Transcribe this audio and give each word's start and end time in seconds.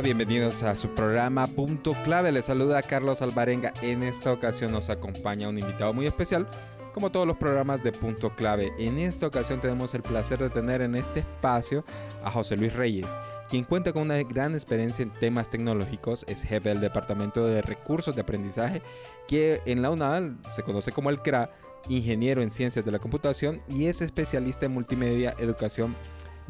Bienvenidos 0.00 0.62
a 0.62 0.74
su 0.74 0.88
programa 0.88 1.46
Punto 1.46 1.94
Clave. 2.04 2.32
Les 2.32 2.46
saluda 2.46 2.82
Carlos 2.82 3.20
Alvarenga. 3.20 3.74
En 3.82 4.02
esta 4.02 4.32
ocasión 4.32 4.72
nos 4.72 4.88
acompaña 4.88 5.48
un 5.48 5.58
invitado 5.58 5.92
muy 5.92 6.06
especial, 6.06 6.48
como 6.94 7.12
todos 7.12 7.26
los 7.26 7.36
programas 7.36 7.82
de 7.82 7.92
Punto 7.92 8.34
Clave. 8.34 8.72
En 8.78 8.98
esta 8.98 9.26
ocasión 9.26 9.60
tenemos 9.60 9.92
el 9.94 10.02
placer 10.02 10.38
de 10.38 10.48
tener 10.48 10.80
en 10.80 10.94
este 10.94 11.20
espacio 11.20 11.84
a 12.24 12.30
José 12.30 12.56
Luis 12.56 12.72
Reyes, 12.72 13.06
quien 13.50 13.64
cuenta 13.64 13.92
con 13.92 14.02
una 14.02 14.22
gran 14.22 14.54
experiencia 14.54 15.02
en 15.02 15.12
temas 15.12 15.50
tecnológicos. 15.50 16.24
Es 16.26 16.42
jefe 16.42 16.70
del 16.70 16.80
Departamento 16.80 17.46
de 17.46 17.60
Recursos 17.60 18.14
de 18.14 18.22
Aprendizaje, 18.22 18.82
que 19.28 19.60
en 19.66 19.82
la 19.82 19.90
UNAL 19.90 20.38
se 20.50 20.62
conoce 20.62 20.90
como 20.92 21.10
el 21.10 21.20
CRA, 21.20 21.50
ingeniero 21.88 22.40
en 22.40 22.50
Ciencias 22.50 22.84
de 22.84 22.92
la 22.92 22.98
Computación 22.98 23.60
y 23.68 23.86
es 23.86 24.00
especialista 24.00 24.66
en 24.66 24.72
multimedia, 24.72 25.34
educación 25.38 25.94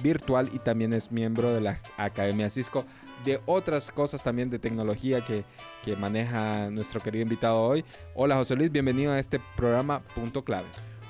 virtual 0.03 0.49
y 0.53 0.59
también 0.59 0.93
es 0.93 1.11
miembro 1.13 1.53
de 1.53 1.61
la 1.61 1.81
Academia 1.97 2.51
Cisco, 2.51 2.85
de 3.25 3.41
otras 3.47 3.93
cosas 3.93 4.23
también 4.23 4.51
de 4.51 4.59
tecnología 4.59 5.21
que, 5.21 5.45
que 5.85 5.97
maneja 5.97 6.71
nuestro 6.71 7.01
querido 7.01 7.23
invitado 7.23 7.61
hoy. 7.61 7.85
Hola 8.15 8.37
José 8.37 8.57
Luis, 8.57 8.71
bienvenido 8.71 9.13
a 9.13 9.19
este 9.19 9.41
programa 9.57 10.01
Punto 10.15 10.45
Clave. 10.45 10.67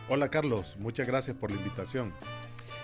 Hola 0.09 0.29
Carlos, 0.29 0.77
muchas 0.79 1.07
gracias 1.07 1.37
por 1.37 1.51
la 1.51 1.57
invitación. 1.57 2.13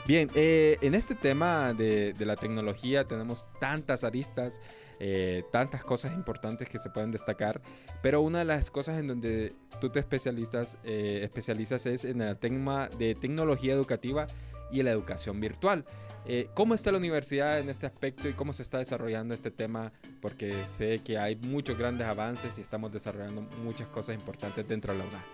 Bien, 0.07 0.31
eh, 0.35 0.79
en 0.81 0.95
este 0.95 1.15
tema 1.15 1.75
de, 1.75 2.15
de, 2.15 2.25
la 2.25 2.35
tecnología 2.37 3.05
tenemos 3.05 3.47
tantas 3.61 4.05
aristas, 4.05 4.63
eh, 5.01 5.45
tantas 5.53 5.85
cosas 5.85 6.15
importantes 6.15 6.67
que 6.69 6.79
se 6.79 6.89
pueden 6.89 7.11
destacar, 7.11 7.61
pero 8.03 8.23
una 8.23 8.39
de 8.39 8.47
las 8.47 8.71
cosas 8.71 8.99
en 8.99 9.07
donde 9.07 9.55
tú 9.81 9.91
te 9.91 9.99
especializas, 9.99 10.79
eh, 10.83 11.21
especializas 11.23 11.85
es 11.85 12.07
en 12.07 12.23
el 12.23 12.39
tema 12.39 12.89
de 12.99 13.15
tecnología 13.15 13.75
educativa 13.75 14.27
y 14.71 14.83
la 14.83 14.91
educación 14.91 15.41
virtual. 15.41 15.85
Eh, 16.31 16.51
¿Cómo 16.53 16.75
está 16.75 16.93
la 16.93 16.99
universidad 16.99 17.59
en 17.59 17.71
este 17.71 17.87
aspecto 17.87 18.29
y 18.29 18.35
cómo 18.35 18.53
se 18.53 18.63
está 18.63 18.79
desarrollando 18.79 19.33
este 19.33 19.51
tema? 19.51 19.93
Porque 20.21 20.55
sé 20.67 20.99
que 20.99 21.17
hay 21.17 21.37
muchos 21.37 21.79
grandes 21.79 22.07
avances 22.07 22.59
y 22.59 22.61
estamos 22.61 22.93
desarrollando 22.93 23.43
muchas 23.63 23.89
cosas 23.89 24.15
importantes 24.15 24.69
dentro 24.69 24.93
de 24.93 24.99
la 24.99 25.05
UNA. 25.07 25.25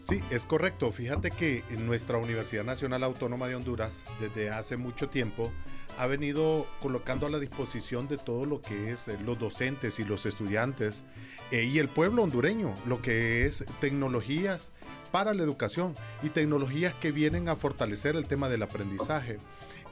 Sí, 0.00 0.22
es 0.30 0.46
correcto. 0.46 0.92
Fíjate 0.92 1.30
que 1.30 1.62
en 1.68 1.86
nuestra 1.86 2.16
Universidad 2.16 2.64
Nacional 2.64 3.04
Autónoma 3.04 3.48
de 3.48 3.56
Honduras, 3.56 4.06
desde 4.18 4.48
hace 4.48 4.78
mucho 4.78 5.10
tiempo, 5.10 5.52
ha 5.98 6.06
venido 6.06 6.66
colocando 6.80 7.26
a 7.26 7.30
la 7.30 7.38
disposición 7.38 8.08
de 8.08 8.16
todo 8.16 8.46
lo 8.46 8.60
que 8.60 8.92
es 8.92 9.08
eh, 9.08 9.18
los 9.24 9.38
docentes 9.38 9.98
y 9.98 10.04
los 10.04 10.26
estudiantes 10.26 11.04
eh, 11.50 11.64
y 11.64 11.78
el 11.78 11.88
pueblo 11.88 12.22
hondureño, 12.22 12.74
lo 12.86 13.02
que 13.02 13.44
es 13.44 13.64
tecnologías 13.80 14.70
para 15.10 15.34
la 15.34 15.42
educación 15.42 15.94
y 16.22 16.28
tecnologías 16.28 16.94
que 16.94 17.12
vienen 17.12 17.48
a 17.48 17.56
fortalecer 17.56 18.16
el 18.16 18.28
tema 18.28 18.48
del 18.48 18.62
aprendizaje. 18.62 19.38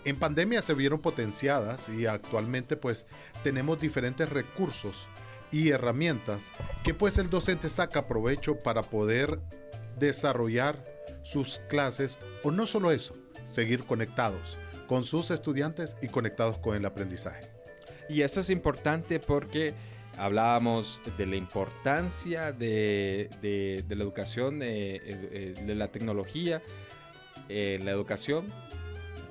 En 0.04 0.16
pandemia 0.16 0.62
se 0.62 0.74
vieron 0.74 1.00
potenciadas 1.00 1.88
y 1.88 2.06
actualmente 2.06 2.76
pues 2.76 3.06
tenemos 3.42 3.80
diferentes 3.80 4.28
recursos 4.28 5.08
y 5.50 5.70
herramientas 5.70 6.50
que 6.84 6.94
pues 6.94 7.18
el 7.18 7.30
docente 7.30 7.68
saca 7.68 8.06
provecho 8.06 8.56
para 8.56 8.82
poder 8.82 9.40
desarrollar 9.98 10.82
sus 11.22 11.60
clases 11.68 12.18
o 12.42 12.50
no 12.50 12.66
solo 12.66 12.92
eso, 12.92 13.16
seguir 13.46 13.84
conectados 13.84 14.56
con 14.88 15.04
sus 15.04 15.30
estudiantes 15.30 15.96
y 16.02 16.08
conectados 16.08 16.58
con 16.58 16.74
el 16.76 16.84
aprendizaje. 16.84 17.48
Y 18.08 18.22
eso 18.22 18.40
es 18.40 18.50
importante 18.50 19.20
porque 19.20 19.74
hablábamos 20.16 21.00
de 21.16 21.26
la 21.26 21.36
importancia 21.36 22.50
de, 22.50 23.30
de, 23.40 23.84
de 23.86 23.96
la 23.96 24.02
educación, 24.02 24.60
eh, 24.62 25.54
de 25.64 25.74
la 25.74 25.88
tecnología 25.88 26.62
en 27.48 27.84
la 27.84 27.92
educación, 27.92 28.46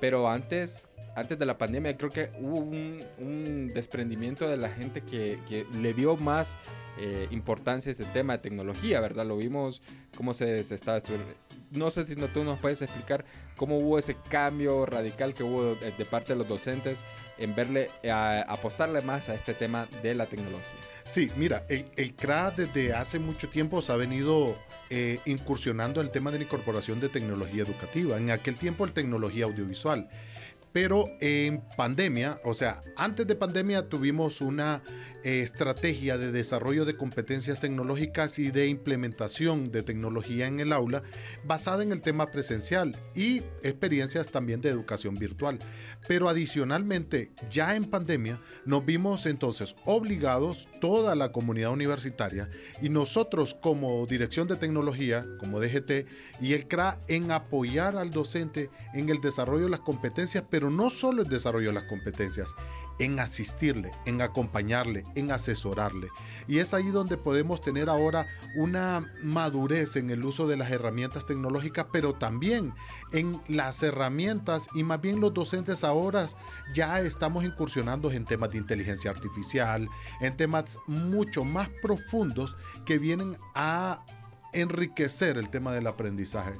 pero 0.00 0.28
antes, 0.28 0.88
antes 1.16 1.38
de 1.38 1.46
la 1.46 1.58
pandemia 1.58 1.96
creo 1.96 2.10
que 2.10 2.30
hubo 2.40 2.58
un, 2.58 3.72
desprendimiento 3.74 4.48
de 4.48 4.56
la 4.56 4.68
gente 4.68 5.02
que, 5.02 5.66
le 5.80 5.92
dio 5.94 6.16
más 6.16 6.56
eh, 6.98 7.28
importancia 7.30 7.90
a 7.90 7.92
ese 7.92 8.04
tema 8.06 8.34
de 8.34 8.38
tecnología, 8.40 9.00
¿verdad? 9.00 9.26
Lo 9.26 9.36
vimos 9.36 9.82
cómo 10.16 10.34
se, 10.34 10.64
se 10.64 10.74
estaba 10.74 10.98
no 11.70 11.90
sé 11.90 12.06
si 12.06 12.16
no, 12.16 12.26
tú 12.28 12.44
nos 12.44 12.58
puedes 12.58 12.80
explicar 12.82 13.24
cómo 13.56 13.78
hubo 13.78 13.98
ese 13.98 14.16
cambio 14.30 14.86
radical 14.86 15.34
que 15.34 15.42
hubo 15.42 15.74
de, 15.74 15.92
de 15.92 16.04
parte 16.04 16.32
de 16.32 16.38
los 16.38 16.48
docentes 16.48 17.04
en 17.38 17.54
verle, 17.54 17.90
a, 18.10 18.40
apostarle 18.48 19.00
más 19.02 19.28
a 19.28 19.34
este 19.34 19.54
tema 19.54 19.86
de 20.02 20.14
la 20.14 20.26
tecnología. 20.26 20.87
Sí, 21.08 21.30
mira, 21.36 21.64
el, 21.70 21.86
el 21.96 22.14
CRA 22.14 22.50
desde 22.50 22.92
hace 22.92 23.18
mucho 23.18 23.48
tiempo 23.48 23.80
se 23.80 23.92
ha 23.92 23.96
venido 23.96 24.54
eh, 24.90 25.20
incursionando 25.24 26.02
el 26.02 26.10
tema 26.10 26.30
de 26.30 26.36
la 26.36 26.44
incorporación 26.44 27.00
de 27.00 27.08
tecnología 27.08 27.62
educativa. 27.62 28.18
En 28.18 28.30
aquel 28.30 28.56
tiempo 28.56 28.84
el 28.84 28.92
tecnología 28.92 29.46
audiovisual. 29.46 30.06
Pero 30.72 31.06
en 31.20 31.62
pandemia, 31.76 32.38
o 32.44 32.54
sea, 32.54 32.82
antes 32.96 33.26
de 33.26 33.34
pandemia 33.34 33.88
tuvimos 33.88 34.40
una 34.40 34.82
eh, 35.24 35.40
estrategia 35.40 36.18
de 36.18 36.30
desarrollo 36.30 36.84
de 36.84 36.96
competencias 36.96 37.60
tecnológicas 37.60 38.38
y 38.38 38.50
de 38.50 38.68
implementación 38.68 39.72
de 39.72 39.82
tecnología 39.82 40.46
en 40.46 40.60
el 40.60 40.72
aula 40.72 41.02
basada 41.44 41.82
en 41.82 41.92
el 41.92 42.02
tema 42.02 42.30
presencial 42.30 42.96
y 43.14 43.38
experiencias 43.62 44.30
también 44.30 44.60
de 44.60 44.68
educación 44.68 45.16
virtual. 45.16 45.58
Pero 46.06 46.28
adicionalmente, 46.28 47.32
ya 47.50 47.74
en 47.74 47.84
pandemia, 47.84 48.40
nos 48.64 48.84
vimos 48.84 49.26
entonces 49.26 49.74
obligados, 49.84 50.68
toda 50.80 51.14
la 51.14 51.32
comunidad 51.32 51.72
universitaria 51.72 52.48
y 52.80 52.88
nosotros 52.88 53.54
como 53.54 54.06
Dirección 54.06 54.48
de 54.48 54.56
Tecnología, 54.56 55.26
como 55.38 55.60
DGT 55.60 56.06
y 56.40 56.52
el 56.52 56.68
CRA, 56.68 57.00
en 57.08 57.32
apoyar 57.32 57.96
al 57.96 58.10
docente 58.10 58.70
en 58.94 59.08
el 59.08 59.20
desarrollo 59.20 59.64
de 59.64 59.70
las 59.70 59.80
competencias, 59.80 60.44
pero 60.58 60.72
no 60.72 60.90
solo 60.90 61.22
el 61.22 61.28
desarrollo 61.28 61.68
de 61.68 61.74
las 61.74 61.84
competencias, 61.84 62.56
en 62.98 63.20
asistirle, 63.20 63.92
en 64.06 64.20
acompañarle, 64.22 65.04
en 65.14 65.30
asesorarle. 65.30 66.08
Y 66.48 66.58
es 66.58 66.74
ahí 66.74 66.88
donde 66.88 67.16
podemos 67.16 67.60
tener 67.60 67.88
ahora 67.88 68.26
una 68.56 69.14
madurez 69.22 69.94
en 69.94 70.10
el 70.10 70.24
uso 70.24 70.48
de 70.48 70.56
las 70.56 70.72
herramientas 70.72 71.26
tecnológicas, 71.26 71.86
pero 71.92 72.14
también 72.14 72.74
en 73.12 73.40
las 73.46 73.84
herramientas 73.84 74.68
y 74.74 74.82
más 74.82 75.00
bien 75.00 75.20
los 75.20 75.32
docentes 75.32 75.84
ahora 75.84 76.26
ya 76.74 76.98
estamos 76.98 77.44
incursionando 77.44 78.10
en 78.10 78.24
temas 78.24 78.50
de 78.50 78.58
inteligencia 78.58 79.12
artificial, 79.12 79.88
en 80.20 80.36
temas 80.36 80.80
mucho 80.88 81.44
más 81.44 81.68
profundos 81.80 82.56
que 82.84 82.98
vienen 82.98 83.38
a 83.54 84.04
enriquecer 84.60 85.38
el 85.38 85.50
tema 85.50 85.72
del 85.72 85.86
aprendizaje. 85.86 86.54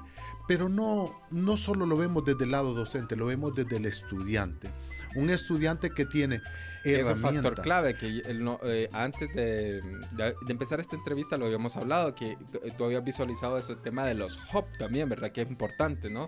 Pero 0.47 0.69
no, 0.71 1.21
no 1.31 1.57
solo 1.59 1.85
lo 1.85 1.97
vemos 1.97 2.25
desde 2.25 2.45
el 2.45 2.53
lado 2.53 2.73
docente, 2.73 3.17
lo 3.17 3.27
vemos 3.27 3.55
desde 3.55 3.77
el 3.77 3.85
estudiante. 3.85 4.71
Un 5.15 5.29
estudiante 5.29 5.91
que 5.91 6.07
tiene. 6.07 6.41
Es 6.85 7.07
un 7.07 7.19
factor 7.19 7.61
clave 7.61 7.95
que 7.95 8.23
no, 8.35 8.59
eh, 8.63 8.89
antes 8.93 9.35
de, 9.35 9.83
de, 9.83 10.35
de, 10.47 10.53
empezar 10.53 10.81
esta 10.81 10.97
entrevista 10.97 11.37
lo 11.37 11.45
habíamos 11.45 11.77
hablado, 11.77 12.15
que 12.15 12.39
tú 12.79 12.85
habías 12.85 13.05
visualizado 13.05 13.59
ese 13.59 13.77
tema 13.77 14.07
de 14.07 14.15
los 14.15 14.39
hub 14.55 14.65
también, 14.79 15.09
¿verdad? 15.09 15.33
Que 15.33 15.43
es 15.43 15.51
importante, 15.51 16.09
¿no? 16.09 16.27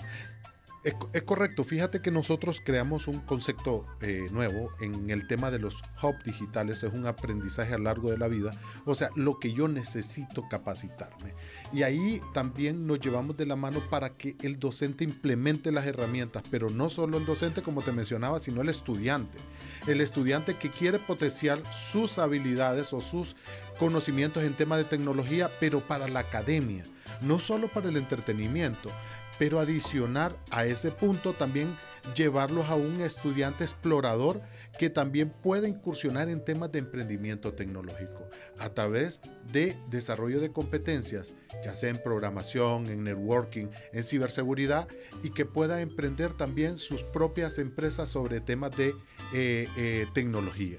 Es, 0.82 0.94
correcto, 1.24 1.62
fíjate 1.62 2.00
que 2.00 2.10
nosotros 2.10 2.62
creamos 2.64 3.06
un 3.06 3.20
concepto 3.20 3.86
eh, 4.00 4.28
nuevo 4.30 4.72
en 4.80 5.10
el 5.10 5.26
tema 5.26 5.50
de 5.50 5.58
los 5.58 5.82
hub 6.02 6.22
digitales, 6.24 6.82
es 6.82 6.92
un 6.94 7.06
aprendizaje 7.06 7.74
a 7.74 7.76
lo 7.76 7.84
largo 7.84 8.10
de 8.10 8.16
la 8.16 8.28
vida, 8.28 8.58
o 8.86 8.94
sea, 8.94 9.10
lo 9.14 9.38
que 9.38 9.52
yo 9.52 9.68
necesito 9.68 10.48
capacitarme. 10.48 11.34
Y 11.70 11.82
ahí 11.82 12.22
también 12.32 12.86
nos 12.86 12.98
llevamos 12.98 13.36
de 13.36 13.44
la 13.44 13.56
mano 13.56 13.80
para 13.90 14.16
que 14.16 14.36
el 14.40 14.58
docente 14.58 15.04
implemente 15.04 15.70
las 15.70 15.84
herramientas, 15.84 16.44
pero 16.50 16.70
no 16.70 16.88
solo 16.88 17.18
el 17.18 17.26
docente 17.26 17.60
como 17.60 17.82
te 17.82 17.92
mencionaba, 17.92 18.38
sino 18.38 18.62
el 18.62 18.70
estudiante. 18.70 19.36
El 19.86 20.00
estudiante 20.00 20.54
que 20.54 20.70
quiere 20.70 20.98
potenciar 20.98 21.60
sus 21.74 22.18
habilidades 22.18 22.94
o 22.94 23.02
sus 23.02 23.36
conocimientos 23.78 24.44
en 24.44 24.54
tema 24.54 24.78
de 24.78 24.84
tecnología, 24.84 25.50
pero 25.60 25.80
para 25.80 26.08
la 26.08 26.20
academia, 26.20 26.86
no 27.20 27.38
solo 27.38 27.68
para 27.68 27.90
el 27.90 27.98
entretenimiento 27.98 28.90
pero 29.40 29.58
adicionar 29.58 30.36
a 30.50 30.66
ese 30.66 30.90
punto 30.90 31.32
también 31.32 31.74
llevarlos 32.14 32.68
a 32.68 32.74
un 32.74 33.00
estudiante 33.00 33.64
explorador 33.64 34.42
que 34.78 34.90
también 34.90 35.30
pueda 35.30 35.66
incursionar 35.66 36.28
en 36.28 36.44
temas 36.44 36.70
de 36.72 36.80
emprendimiento 36.80 37.54
tecnológico 37.54 38.28
a 38.58 38.68
través 38.68 39.22
de 39.50 39.78
desarrollo 39.88 40.40
de 40.40 40.52
competencias, 40.52 41.32
ya 41.64 41.74
sea 41.74 41.88
en 41.88 42.02
programación, 42.02 42.86
en 42.88 43.02
networking, 43.02 43.68
en 43.94 44.02
ciberseguridad 44.02 44.86
y 45.22 45.30
que 45.30 45.46
pueda 45.46 45.80
emprender 45.80 46.34
también 46.34 46.76
sus 46.76 47.02
propias 47.02 47.58
empresas 47.58 48.10
sobre 48.10 48.42
temas 48.42 48.76
de 48.76 48.94
eh, 49.32 49.66
eh, 49.78 50.06
tecnología. 50.12 50.76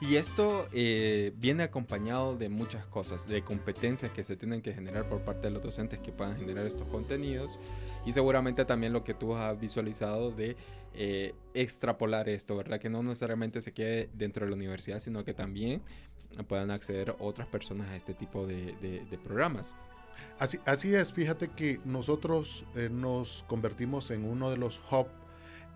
Y 0.00 0.16
esto 0.16 0.66
eh, 0.72 1.32
viene 1.36 1.62
acompañado 1.62 2.36
de 2.36 2.48
muchas 2.48 2.84
cosas, 2.86 3.28
de 3.28 3.42
competencias 3.42 4.10
que 4.12 4.24
se 4.24 4.36
tienen 4.36 4.60
que 4.60 4.72
generar 4.72 5.08
por 5.08 5.20
parte 5.22 5.46
de 5.46 5.50
los 5.50 5.62
docentes 5.62 6.00
que 6.00 6.12
puedan 6.12 6.36
generar 6.36 6.66
estos 6.66 6.86
contenidos 6.88 7.58
y 8.04 8.12
seguramente 8.12 8.64
también 8.64 8.92
lo 8.92 9.04
que 9.04 9.14
tú 9.14 9.34
has 9.34 9.58
visualizado 9.58 10.30
de 10.30 10.56
eh, 10.94 11.34
extrapolar 11.54 12.28
esto, 12.28 12.56
¿verdad? 12.56 12.80
Que 12.80 12.90
no 12.90 13.02
necesariamente 13.02 13.62
se 13.62 13.72
quede 13.72 14.10
dentro 14.12 14.44
de 14.44 14.50
la 14.50 14.56
universidad, 14.56 15.00
sino 15.00 15.24
que 15.24 15.32
también 15.32 15.80
puedan 16.48 16.70
acceder 16.70 17.14
otras 17.20 17.46
personas 17.46 17.88
a 17.90 17.96
este 17.96 18.14
tipo 18.14 18.46
de, 18.46 19.18
programas. 19.22 19.74
Así, 20.38 20.94
es, 20.94 21.12
fíjate 21.12 21.48
que 21.48 21.80
nosotros 21.84 22.64
eh, 22.74 22.88
nos 22.90 23.44
convertimos 23.46 24.10
en 24.10 24.24
uno 24.24 24.50
de 24.50 24.56
los 24.56 24.80
hubs 24.90 25.08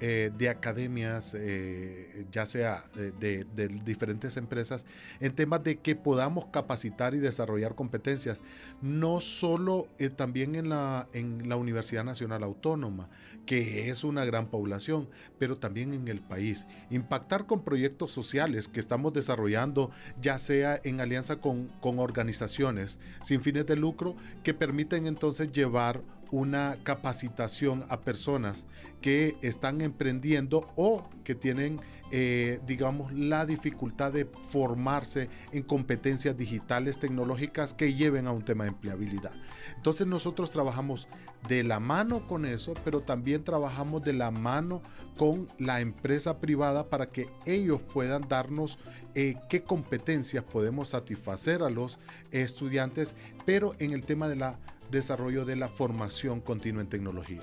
eh, 0.01 0.31
de 0.39 0.49
academias, 0.49 1.35
eh, 1.37 2.25
ya 2.31 2.47
sea 2.47 2.85
de, 2.95 3.45
diferentes 3.85 4.37
empresas, 4.37 4.87
en 5.19 5.35
temas 5.35 5.65
de 5.65 5.81
que 5.81 5.97
podamos 5.97 6.47
capacitar 6.53 7.15
y 7.15 7.19
desarrollar 7.19 7.75
competencias, 7.75 8.41
no 8.81 9.21
solo 9.21 9.89
eh, 9.99 10.09
también 10.09 10.55
en 10.55 10.69
la, 10.69 11.09
en 11.15 11.49
la 11.49 11.57
Universidad 11.57 12.05
Nacional 12.05 12.45
Autónoma, 12.45 13.09
que 13.45 13.89
es 13.89 14.05
una 14.05 14.25
gran 14.25 14.47
población, 14.49 15.09
pero 15.39 15.57
también 15.57 15.93
en 15.93 16.07
el 16.07 16.21
país. 16.21 16.67
Impactar 16.91 17.47
con 17.47 17.65
proyectos 17.65 18.13
sociales 18.13 18.69
que 18.69 18.79
estamos 18.79 19.13
desarrollando, 19.15 19.91
ya 20.21 20.39
sea 20.39 20.81
en 20.85 21.01
alianza 21.01 21.37
con, 21.41 21.69
con 21.81 21.99
organizaciones 21.99 23.01
sin 23.23 23.41
fines 23.41 23.67
de 23.67 23.75
lucro, 23.75 24.15
que 24.45 24.55
permiten 24.55 25.07
entonces 25.07 25.51
llevar 25.51 26.03
una 26.31 26.77
capacitación 26.83 27.85
a 27.89 28.01
personas 28.01 28.65
que 29.01 29.37
están 29.43 29.81
emprendiendo 29.81 30.69
o 30.77 31.09
que 31.25 31.35
tienen, 31.35 31.81
eh, 32.11 32.61
digamos, 32.67 33.13
la 33.13 33.47
dificultad 33.47 34.13
de 34.13 34.25
formarse 34.25 35.29
en 35.53 35.63
competencias 35.63 36.37
digitales 36.37 36.99
tecnológicas 36.99 37.75
que 37.75 37.95
lleven 37.95 38.27
a 38.27 38.33
un 38.33 38.43
tema 38.43 38.65
de 38.65 38.71
empleabilidad. 38.71 39.33
Entonces 39.77 40.07
nosotros 40.07 40.51
trabajamos 40.51 41.07
de 41.47 41.63
la 41.63 41.79
mano 41.79 42.27
con 42.27 42.45
eso, 42.45 42.75
pero 42.85 43.01
también 43.01 43.45
trabajamos 43.45 44.03
de 44.03 44.13
la 44.13 44.33
mano 44.33 44.83
con 45.17 45.49
la 45.59 45.81
empresa 45.81 46.39
privada 46.41 46.85
para 46.85 47.11
que 47.11 47.29
ellos 47.47 47.81
puedan 47.93 48.27
darnos 48.29 48.79
eh, 49.15 49.37
qué 49.49 49.63
competencias 49.63 50.43
podemos 50.43 50.89
satisfacer 50.89 51.63
a 51.63 51.71
los 51.71 51.99
estudiantes, 52.33 53.15
pero 53.47 53.75
en 53.79 53.93
el 53.93 54.03
tema 54.05 54.29
de 54.29 54.37
la 54.37 54.59
desarrollo 54.91 55.45
de 55.45 55.57
la 55.57 55.69
formación 55.69 56.41
continua 56.41 56.83
en 56.83 56.89
tecnología. 56.89 57.43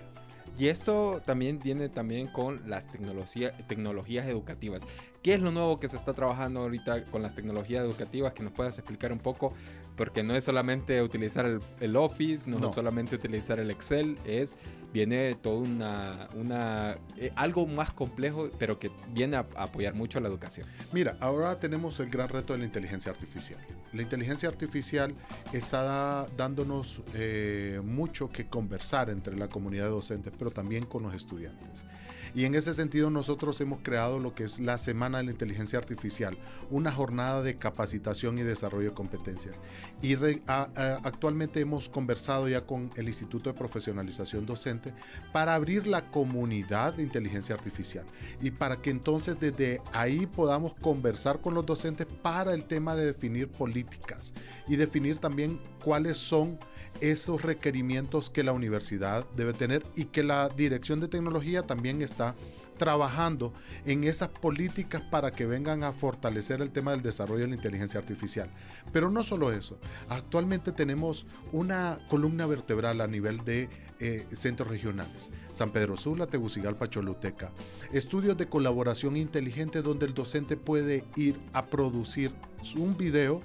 Y 0.57 0.67
esto 0.67 1.21
también 1.25 1.59
viene 1.59 1.89
también 1.89 2.27
con 2.27 2.69
las 2.69 2.87
tecnologías 2.87 4.25
educativas. 4.27 4.83
¿Qué 5.21 5.33
es 5.33 5.41
lo 5.41 5.51
nuevo 5.51 5.79
que 5.79 5.89
se 5.89 5.97
está 5.97 6.13
trabajando 6.13 6.61
ahorita 6.61 7.03
con 7.05 7.21
las 7.21 7.35
tecnologías 7.35 7.83
educativas? 7.83 8.31
Que 8.31 8.43
nos 8.43 8.53
puedas 8.53 8.77
explicar 8.77 9.11
un 9.11 9.19
poco, 9.19 9.53
porque 9.95 10.23
no 10.23 10.35
es 10.35 10.43
solamente 10.43 11.01
utilizar 11.01 11.45
el, 11.79 11.95
Office, 11.95 12.49
no, 12.49 12.69
es 12.69 12.75
solamente 12.75 13.15
utilizar 13.15 13.59
el 13.59 13.71
Excel, 13.71 14.17
es 14.25 14.55
viene 14.95 15.35
todo 15.35 15.57
una, 15.57 16.27
una 16.35 16.97
eh, 17.17 17.29
algo 17.35 17.67
más 17.67 17.91
complejo, 17.91 18.49
pero 18.57 18.79
que 18.79 18.89
viene 19.13 19.35
a, 19.35 19.45
apoyar 19.55 19.93
mucho 19.93 20.21
la 20.21 20.29
educación. 20.29 20.65
Mira, 20.93 21.17
ahora 21.19 21.59
tenemos 21.59 21.99
el 21.99 22.09
gran 22.09 22.29
reto 22.29 22.53
de 22.53 22.59
la 22.59 22.65
inteligencia 22.65 23.11
artificial. 23.11 23.59
La 23.91 24.01
inteligencia 24.01 24.47
artificial 24.47 25.13
está 25.51 26.27
dándonos 26.37 27.01
eh, 27.13 27.81
mucho 27.83 28.29
que 28.29 28.47
conversar 28.47 29.09
entre 29.09 29.37
la 29.37 29.49
comunidad 29.49 29.89
docente, 29.89 30.31
pero 30.31 30.51
también 30.51 30.85
con 30.85 31.03
los 31.03 31.13
estudiantes. 31.13 31.85
Y 32.35 32.43
en 32.43 32.53
ese 32.53 32.73
sentido 32.73 33.09
nosotros 33.09 33.61
hemos 33.61 33.79
creado 33.79 34.19
lo 34.19 34.35
que 34.35 34.43
es 34.43 34.59
la 34.59 34.77
Semana 34.77 35.19
de 35.19 35.23
la 35.23 35.31
Inteligencia 35.31 35.79
Artificial, 35.79 36.35
una 36.69 36.91
jornada 36.91 37.41
de 37.41 37.55
capacitación 37.55 38.37
y 38.37 38.43
desarrollo 38.43 38.89
de 38.89 38.93
competencias. 38.93 39.61
Y 40.01 40.15
actualmente 40.45 41.61
hemos 41.61 41.87
conversado 41.87 42.49
ya 42.49 42.61
con 42.61 42.89
el 42.97 43.07
Instituto 43.07 43.49
de 43.49 43.57
Profesionalización 43.57 44.45
Docente 44.45 44.93
para 45.31 45.55
abrir 45.55 45.87
la 45.87 46.11
comunidad 46.11 46.95
de 46.95 47.03
inteligencia 47.03 47.55
artificial 47.55 48.05
y 48.41 48.51
para 48.51 48.75
que 48.75 48.89
entonces 48.89 49.39
desde 49.39 49.81
ahí 49.93 50.25
podamos 50.25 50.73
conversar 50.73 51.39
con 51.39 51.53
los 51.53 51.65
docentes 51.65 52.05
para 52.21 52.53
el 52.53 52.65
tema 52.65 52.95
de 52.95 53.05
definir 53.05 53.47
políticas 53.47 54.33
y 54.67 54.75
definir 54.75 55.19
también 55.19 55.61
cuáles 55.81 56.17
son 56.17 56.59
esos 57.01 57.41
requerimientos 57.41 58.29
que 58.29 58.43
la 58.43 58.53
universidad 58.53 59.25
debe 59.35 59.53
tener 59.53 59.83
y 59.95 60.05
que 60.05 60.23
la 60.23 60.49
Dirección 60.49 60.99
de 60.99 61.07
Tecnología 61.07 61.63
también 61.63 62.01
está 62.01 62.35
trabajando 62.77 63.53
en 63.85 64.03
esas 64.03 64.29
políticas 64.29 65.01
para 65.01 65.31
que 65.31 65.45
vengan 65.45 65.83
a 65.83 65.93
fortalecer 65.93 66.61
el 66.61 66.71
tema 66.71 66.91
del 66.91 67.01
desarrollo 67.01 67.41
de 67.41 67.49
la 67.49 67.55
inteligencia 67.55 67.99
artificial. 67.99 68.49
Pero 68.91 69.09
no 69.09 69.23
solo 69.23 69.51
eso, 69.51 69.79
actualmente 70.09 70.71
tenemos 70.71 71.25
una 71.51 71.99
columna 72.09 72.45
vertebral 72.45 73.01
a 73.01 73.07
nivel 73.07 73.43
de 73.45 73.69
eh, 73.99 74.25
centros 74.31 74.67
regionales, 74.67 75.31
San 75.51 75.71
Pedro 75.71 75.95
Sula, 75.95 76.27
Tegucigalpa, 76.27 76.89
Choluteca, 76.89 77.51
estudios 77.93 78.37
de 78.37 78.47
colaboración 78.47 79.15
inteligente 79.15 79.81
donde 79.81 80.05
el 80.05 80.13
docente 80.13 80.57
puede 80.57 81.03
ir 81.15 81.39
a 81.53 81.65
producir 81.67 82.31
un 82.77 82.97
video 82.97 83.41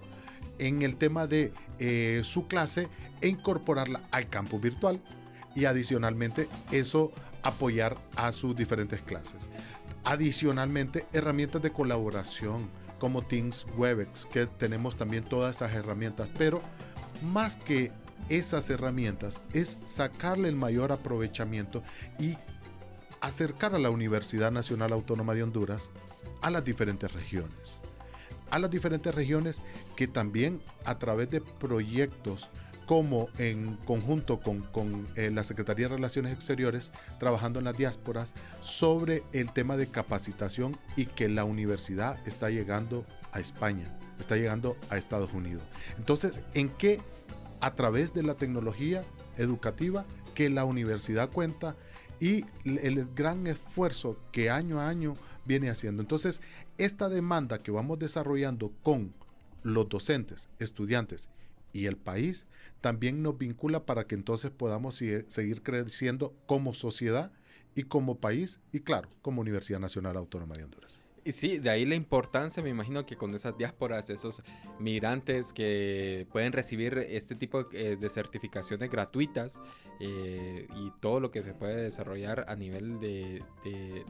en 0.58 0.82
el 0.82 0.96
tema 0.96 1.26
de 1.26 1.52
eh, 1.78 2.20
su 2.24 2.46
clase 2.46 2.88
e 3.20 3.28
incorporarla 3.28 4.02
al 4.10 4.28
campo 4.28 4.58
virtual 4.58 5.00
y 5.54 5.64
adicionalmente 5.64 6.48
eso 6.70 7.10
apoyar 7.42 7.96
a 8.16 8.32
sus 8.32 8.54
diferentes 8.54 9.00
clases. 9.00 9.48
Adicionalmente, 10.04 11.06
herramientas 11.12 11.62
de 11.62 11.72
colaboración 11.72 12.68
como 12.98 13.22
Teams, 13.22 13.66
Webex, 13.76 14.26
que 14.26 14.46
tenemos 14.46 14.96
también 14.96 15.24
todas 15.24 15.56
esas 15.56 15.72
herramientas, 15.72 16.28
pero 16.36 16.62
más 17.32 17.56
que 17.56 17.92
esas 18.28 18.68
herramientas 18.70 19.40
es 19.54 19.78
sacarle 19.86 20.48
el 20.48 20.56
mayor 20.56 20.92
aprovechamiento 20.92 21.82
y 22.18 22.36
acercar 23.20 23.74
a 23.74 23.78
la 23.78 23.90
Universidad 23.90 24.52
Nacional 24.52 24.92
Autónoma 24.92 25.34
de 25.34 25.42
Honduras 25.42 25.90
a 26.42 26.50
las 26.50 26.64
diferentes 26.64 27.12
regiones 27.12 27.80
a 28.50 28.58
las 28.58 28.70
diferentes 28.70 29.14
regiones 29.14 29.62
que 29.96 30.06
también 30.06 30.60
a 30.84 30.98
través 30.98 31.30
de 31.30 31.40
proyectos 31.40 32.48
como 32.90 33.28
en 33.38 33.76
conjunto 33.84 34.40
con, 34.40 35.06
eh, 35.14 35.30
la 35.30 35.44
Secretaría 35.44 35.86
de 35.86 35.94
Relaciones 35.94 36.32
Exteriores, 36.32 36.90
trabajando 37.20 37.60
en 37.60 37.66
las 37.66 37.76
diásporas, 37.76 38.34
sobre 38.60 39.22
el 39.32 39.52
tema 39.52 39.76
de 39.76 39.86
capacitación 39.86 40.76
y 40.96 41.06
que 41.06 41.28
la 41.28 41.44
universidad 41.44 42.18
está 42.26 42.50
llegando 42.50 43.06
a 43.30 43.38
España, 43.38 43.96
está 44.18 44.34
llegando 44.34 44.76
a 44.88 44.96
Estados 44.96 45.32
Unidos. 45.34 45.62
Entonces, 45.98 46.40
¿en 46.54 46.68
qué? 46.68 47.00
A 47.60 47.76
través 47.76 48.12
de 48.12 48.24
la 48.24 48.34
tecnología 48.34 49.04
educativa 49.36 50.04
que 50.34 50.50
la 50.50 50.64
universidad 50.64 51.30
cuenta 51.30 51.76
y 52.18 52.44
el 52.64 53.08
gran 53.14 53.46
esfuerzo 53.46 54.16
que 54.32 54.50
año 54.50 54.80
a 54.80 54.88
año 54.88 55.14
viene 55.50 55.68
haciendo. 55.68 56.00
Entonces, 56.00 56.40
esta 56.78 57.08
demanda 57.08 57.60
que 57.60 57.72
vamos 57.72 57.98
desarrollando 57.98 58.72
con 58.84 59.12
los 59.64 59.88
docentes, 59.88 60.48
estudiantes 60.60 61.28
y 61.72 61.86
el 61.86 61.96
país, 61.96 62.46
también 62.80 63.20
nos 63.20 63.36
vincula 63.36 63.84
para 63.84 64.04
que 64.04 64.14
entonces 64.14 64.52
podamos 64.52 64.94
seguir 64.94 65.62
creciendo 65.62 66.32
como 66.46 66.72
sociedad 66.72 67.32
y 67.74 67.82
como 67.82 68.20
país 68.20 68.60
y 68.70 68.80
claro, 68.80 69.08
como 69.22 69.40
Universidad 69.40 69.80
Nacional 69.80 70.16
Autónoma 70.16 70.56
de 70.56 70.64
Honduras. 70.64 71.00
Y 71.22 71.32
sí, 71.32 71.58
de 71.58 71.68
ahí 71.68 71.84
la 71.84 71.94
importancia, 71.94 72.62
me 72.62 72.70
imagino 72.70 73.04
que 73.04 73.16
con 73.16 73.34
esas 73.34 73.56
diásporas, 73.58 74.08
esos 74.08 74.42
migrantes 74.78 75.52
que 75.52 76.26
pueden 76.32 76.52
recibir 76.52 76.96
este 76.96 77.34
tipo 77.34 77.64
de 77.64 77.92
eh, 77.92 78.08
certificaciones 78.08 78.90
gratuitas 78.90 79.60
eh, 80.00 80.66
y 80.74 80.90
todo 81.00 81.20
lo 81.20 81.30
que 81.30 81.42
se 81.42 81.52
puede 81.52 81.82
desarrollar 81.82 82.46
a 82.48 82.56
nivel 82.56 83.00
de, 83.00 83.44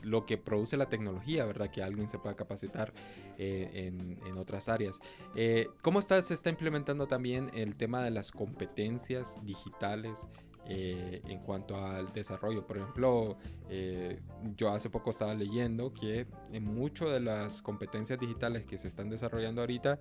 lo 0.02 0.24
que 0.24 0.38
produce 0.38 0.76
la 0.76 0.88
tecnología, 0.88 1.44
¿verdad? 1.44 1.70
Que 1.70 1.82
alguien 1.82 2.08
se 2.08 2.18
pueda 2.18 2.36
capacitar 2.36 2.92
eh, 3.38 3.70
en, 3.74 4.18
en, 4.24 4.38
otras 4.38 4.68
áreas. 4.68 5.00
¿Cómo 5.82 5.98
está, 5.98 6.22
se 6.22 6.34
está 6.34 6.50
implementando 6.50 7.08
también 7.08 7.50
el 7.54 7.74
tema 7.76 8.04
de 8.04 8.10
las 8.10 8.30
competencias 8.30 9.36
digitales? 9.44 10.28
Eh, 10.72 11.20
en 11.26 11.40
cuanto 11.40 11.76
al 11.76 12.12
desarrollo. 12.12 12.64
Por 12.64 12.76
ejemplo, 12.76 13.36
eh, 13.68 14.20
yo 14.56 14.70
hace 14.70 14.88
poco 14.88 15.10
estaba 15.10 15.34
leyendo 15.34 15.92
que 15.92 16.28
en 16.52 16.62
muchas 16.62 17.10
de 17.10 17.18
las 17.18 17.60
competencias 17.60 18.20
digitales 18.20 18.66
que 18.66 18.78
se 18.78 18.86
están 18.86 19.10
desarrollando 19.10 19.62
ahorita, 19.62 19.98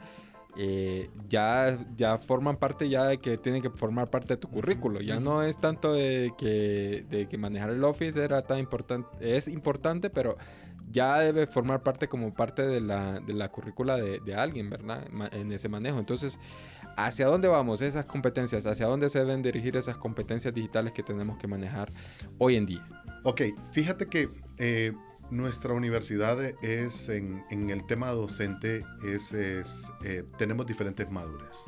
eh, 0.58 1.10
ya, 1.28 1.76
ya 1.96 2.20
forman 2.20 2.58
parte 2.58 2.88
ya 2.88 3.06
de 3.06 3.18
que 3.18 3.40
tienen 3.40 3.64
que 3.64 3.72
formar 3.72 4.12
parte 4.12 4.36
de 4.36 4.38
tu 4.38 4.48
currículo. 4.48 5.02
Ya 5.02 5.20
no 5.20 5.42
es 5.42 5.60
tanto 5.60 5.92
de 5.92 6.34
que, 6.38 7.04
de 7.10 7.28
que 7.28 7.40
manejar 7.40 7.72
el 7.72 7.84
Office 7.84 8.24
era 8.24 8.44
tan 8.44 8.60
importante, 8.60 9.08
es 9.22 9.48
importante, 9.48 10.12
pero 10.12 10.38
ya 10.92 11.20
debe 11.20 11.48
formar 11.48 11.82
parte 11.82 12.08
como 12.08 12.32
parte 12.34 12.68
de 12.68 12.80
la, 12.80 13.20
de 13.20 13.34
la 13.34 13.50
currícula 13.50 13.96
de, 13.98 14.20
de 14.20 14.36
alguien, 14.36 14.70
¿verdad? 14.70 15.08
En 15.32 15.52
ese 15.52 15.68
manejo. 15.68 15.98
Entonces, 15.98 16.40
¿Hacia 17.06 17.28
dónde 17.28 17.48
vamos 17.48 17.82
esas 17.82 18.06
competencias? 18.06 18.66
¿Hacia 18.66 18.86
dónde 18.86 19.10
se 19.10 19.20
deben 19.20 19.42
dirigir 19.42 19.78
esas 19.78 19.96
competencias 19.96 20.54
digitales 20.54 20.92
que 20.92 21.02
tenemos 21.02 21.38
que 21.38 21.48
manejar 21.48 21.94
hoy 22.40 22.58
en 22.58 22.66
día? 22.66 22.86
Ok, 23.24 23.42
fíjate 23.72 24.08
que 24.08 24.30
eh, 24.58 24.92
nuestra 25.32 25.74
universidad 25.74 26.42
es 26.62 27.08
en, 27.08 27.70
el 27.70 27.86
tema 27.86 28.10
docente, 28.10 28.84
es, 29.08 29.34
eh, 29.34 30.24
tenemos 30.38 30.66
diferentes 30.66 31.10
madurez. 31.10 31.64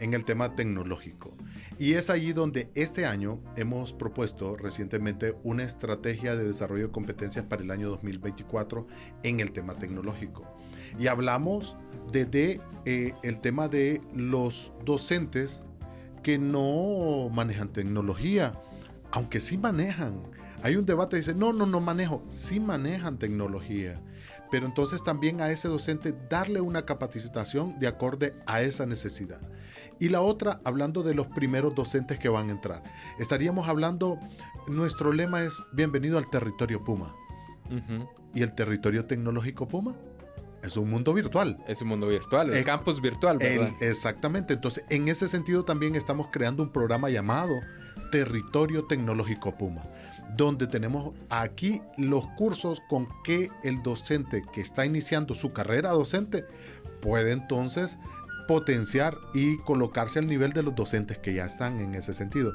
En 0.00 0.12
el 0.12 0.24
tema 0.24 0.56
tecnológico. 0.56 1.36
Y 1.78 1.94
es 1.94 2.10
allí 2.10 2.32
donde 2.32 2.68
este 2.74 3.06
año 3.06 3.40
hemos 3.56 3.92
propuesto 3.92 4.56
recientemente 4.56 5.36
una 5.44 5.62
estrategia 5.62 6.34
de 6.34 6.48
desarrollo 6.48 6.88
de 6.88 6.92
competencias 6.92 7.44
para 7.44 7.62
el 7.62 7.70
año 7.70 7.90
2024 7.90 8.88
en 9.22 9.38
el 9.38 9.52
tema 9.52 9.78
tecnológico. 9.78 10.52
Y 10.98 11.06
hablamos 11.06 11.76
desde 12.12 12.60
eh, 12.84 13.14
el 13.22 13.40
tema 13.40 13.68
de 13.68 14.00
los 14.14 14.72
docentes 14.84 15.64
que 16.22 16.38
no 16.38 17.28
manejan 17.30 17.68
tecnología, 17.72 18.54
aunque 19.10 19.40
sí 19.40 19.58
manejan. 19.58 20.22
Hay 20.62 20.76
un 20.76 20.86
debate, 20.86 21.16
dice, 21.16 21.34
no, 21.34 21.52
no, 21.52 21.66
no 21.66 21.80
manejo, 21.80 22.24
sí 22.28 22.60
manejan 22.60 23.18
tecnología. 23.18 24.00
Pero 24.50 24.66
entonces 24.66 25.02
también 25.02 25.40
a 25.40 25.50
ese 25.50 25.68
docente 25.68 26.14
darle 26.30 26.60
una 26.60 26.86
capacitación 26.86 27.78
de 27.78 27.88
acorde 27.88 28.34
a 28.46 28.62
esa 28.62 28.86
necesidad. 28.86 29.40
Y 29.98 30.08
la 30.08 30.22
otra, 30.22 30.60
hablando 30.64 31.02
de 31.02 31.14
los 31.14 31.26
primeros 31.26 31.74
docentes 31.74 32.18
que 32.18 32.28
van 32.28 32.48
a 32.48 32.52
entrar. 32.52 32.82
Estaríamos 33.18 33.68
hablando, 33.68 34.18
nuestro 34.68 35.12
lema 35.12 35.42
es 35.42 35.62
bienvenido 35.72 36.18
al 36.18 36.30
territorio 36.30 36.82
Puma. 36.84 37.14
¿Y 38.34 38.42
el 38.42 38.54
territorio 38.54 39.06
tecnológico 39.06 39.66
Puma? 39.68 39.94
Es 40.64 40.76
un 40.76 40.88
mundo 40.88 41.12
virtual. 41.12 41.58
Es 41.68 41.82
un 41.82 41.88
mundo 41.88 42.08
virtual, 42.08 42.52
el, 42.52 42.64
campus 42.64 43.00
virtual, 43.00 43.38
¿verdad? 43.38 43.74
exactamente. 43.80 44.54
Entonces, 44.54 44.84
en 44.88 45.08
ese 45.08 45.28
sentido 45.28 45.64
también 45.64 45.94
estamos 45.94 46.28
creando 46.32 46.62
un 46.62 46.72
programa 46.72 47.10
llamado 47.10 47.52
Territorio 48.10 48.84
Tecnológico 48.84 49.56
Puma, 49.56 49.82
donde 50.36 50.66
tenemos 50.66 51.12
aquí 51.28 51.82
los 51.98 52.26
cursos 52.36 52.80
con 52.88 53.08
que 53.24 53.50
el 53.62 53.82
docente 53.82 54.42
que 54.52 54.62
está 54.62 54.86
iniciando 54.86 55.34
su 55.34 55.52
carrera 55.52 55.90
docente 55.90 56.44
puede 57.02 57.32
entonces 57.32 57.98
potenciar 58.48 59.16
y 59.34 59.58
colocarse 59.58 60.18
al 60.18 60.26
nivel 60.26 60.52
de 60.52 60.62
los 60.62 60.74
docentes 60.74 61.18
que 61.18 61.34
ya 61.34 61.44
están 61.44 61.80
en 61.80 61.94
ese 61.94 62.14
sentido. 62.14 62.52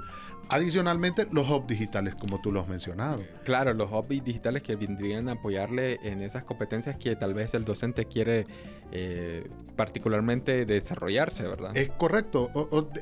Adicionalmente, 0.50 1.28
los 1.32 1.50
hubs 1.50 1.68
digitales, 1.68 2.16
como 2.16 2.42
tú 2.42 2.52
lo 2.52 2.60
has 2.60 2.68
mencionado. 2.68 3.24
Claro, 3.44 3.74
los 3.74 3.92
hubs 3.92 4.10
digitales 4.24 4.64
que 4.64 4.76
vendrían 4.76 5.30
a 5.30 5.34
apoyarle 5.34 6.00
en 6.04 6.22
esas 6.22 6.44
competencias 6.44 6.98
que 6.98 7.16
tal 7.16 7.34
vez 7.34 7.54
el 7.54 7.66
docente 7.66 8.06
quiere 8.06 8.48
eh, 8.92 9.48
particularmente 9.76 10.66
desarrollarse, 10.66 11.48
¿verdad? 11.48 11.78
Es 11.78 11.90
correcto. 11.90 12.50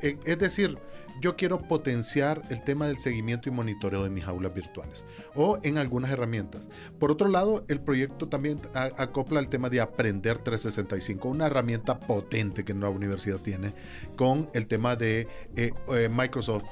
Eh, 0.02 0.18
es 0.24 0.38
decir, 0.38 0.78
yo 1.20 1.36
quiero 1.36 1.60
potenciar 1.62 2.42
el 2.50 2.62
tema 2.62 2.86
del 2.86 2.98
seguimiento 2.98 3.48
y 3.48 3.52
monitoreo 3.52 4.04
de 4.04 4.10
mis 4.10 4.24
aulas 4.26 4.54
virtuales 4.54 5.04
o 5.34 5.58
en 5.62 5.78
algunas 5.78 6.10
herramientas. 6.10 6.68
Por 6.98 7.10
otro 7.10 7.28
lado, 7.28 7.64
el 7.68 7.80
proyecto 7.80 8.28
también 8.28 8.60
acopla 8.74 9.40
el 9.40 9.48
tema 9.48 9.70
de 9.70 9.80
Aprender 9.80 10.38
365, 10.38 11.28
una 11.28 11.46
herramienta 11.46 11.98
potente 11.98 12.64
que 12.64 12.74
nuestra 12.74 12.96
universidad 12.96 13.38
tiene 13.38 13.74
con 14.16 14.48
el 14.54 14.66
tema 14.66 14.96
de 14.96 15.26
eh, 15.56 15.72
eh, 15.94 16.08
Microsoft 16.08 16.64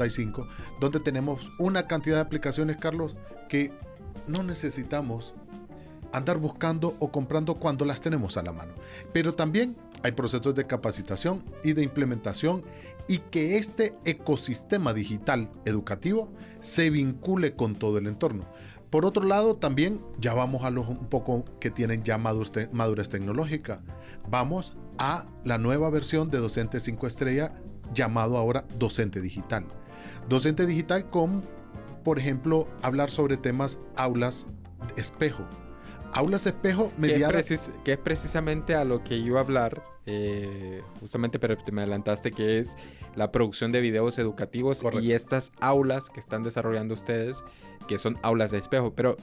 365, 0.00 0.48
donde 0.80 1.00
tenemos 1.00 1.50
una 1.58 1.86
cantidad 1.86 2.16
de 2.16 2.22
aplicaciones, 2.22 2.76
Carlos, 2.76 3.16
que 3.48 3.72
no 4.26 4.42
necesitamos 4.42 5.34
andar 6.12 6.38
buscando 6.38 6.96
o 6.98 7.12
comprando 7.12 7.56
cuando 7.56 7.84
las 7.84 8.00
tenemos 8.00 8.36
a 8.36 8.42
la 8.42 8.52
mano. 8.52 8.72
Pero 9.12 9.34
también 9.34 9.76
hay 10.02 10.12
procesos 10.12 10.54
de 10.54 10.66
capacitación 10.66 11.44
y 11.62 11.74
de 11.74 11.82
implementación 11.82 12.64
y 13.06 13.18
que 13.18 13.58
este 13.58 13.94
ecosistema 14.04 14.94
digital 14.94 15.50
educativo 15.64 16.32
se 16.60 16.90
vincule 16.90 17.54
con 17.54 17.74
todo 17.74 17.98
el 17.98 18.06
entorno. 18.06 18.44
Por 18.88 19.04
otro 19.04 19.22
lado, 19.22 19.54
también 19.54 20.00
ya 20.18 20.34
vamos 20.34 20.64
a 20.64 20.70
los 20.70 20.88
un 20.88 21.06
poco 21.06 21.44
que 21.60 21.70
tienen 21.70 22.02
ya 22.02 22.18
madurez 22.18 23.08
tecnológica. 23.08 23.84
Vamos 24.28 24.76
a 24.98 25.26
la 25.44 25.58
nueva 25.58 25.90
versión 25.90 26.28
de 26.30 26.38
Docente 26.38 26.80
5 26.80 27.06
Estrella 27.06 27.54
llamado 27.94 28.36
ahora 28.36 28.64
Docente 28.78 29.20
Digital. 29.20 29.66
Docente 30.30 30.64
Digital 30.64 31.10
con, 31.10 31.42
por 32.04 32.20
ejemplo, 32.20 32.68
hablar 32.82 33.10
sobre 33.10 33.36
temas 33.36 33.80
aulas 33.96 34.46
espejo, 34.96 35.44
aulas 36.12 36.46
espejo 36.46 36.92
mediadas. 36.96 37.48
Que 37.82 37.94
es, 37.94 37.98
precisamente 37.98 38.76
a 38.76 38.84
lo 38.84 39.02
que 39.02 39.16
iba 39.16 39.40
a 39.40 39.42
hablar, 39.42 39.82
eh, 40.06 40.82
justamente, 41.00 41.40
pero 41.40 41.56
te 41.56 41.72
me 41.72 41.80
adelantaste, 41.80 42.30
que 42.30 42.60
es 42.60 42.76
la 43.16 43.32
producción 43.32 43.72
de 43.72 43.80
videos 43.80 44.20
educativos 44.20 44.84
y 45.02 45.14
estas 45.14 45.50
aulas 45.60 46.10
que 46.10 46.20
están 46.20 46.44
desarrollando 46.44 46.94
ustedes, 46.94 47.42
que 47.88 47.98
son 47.98 48.16
aulas 48.22 48.52
de 48.52 48.58
espejo. 48.58 48.94
Pero 48.94 49.16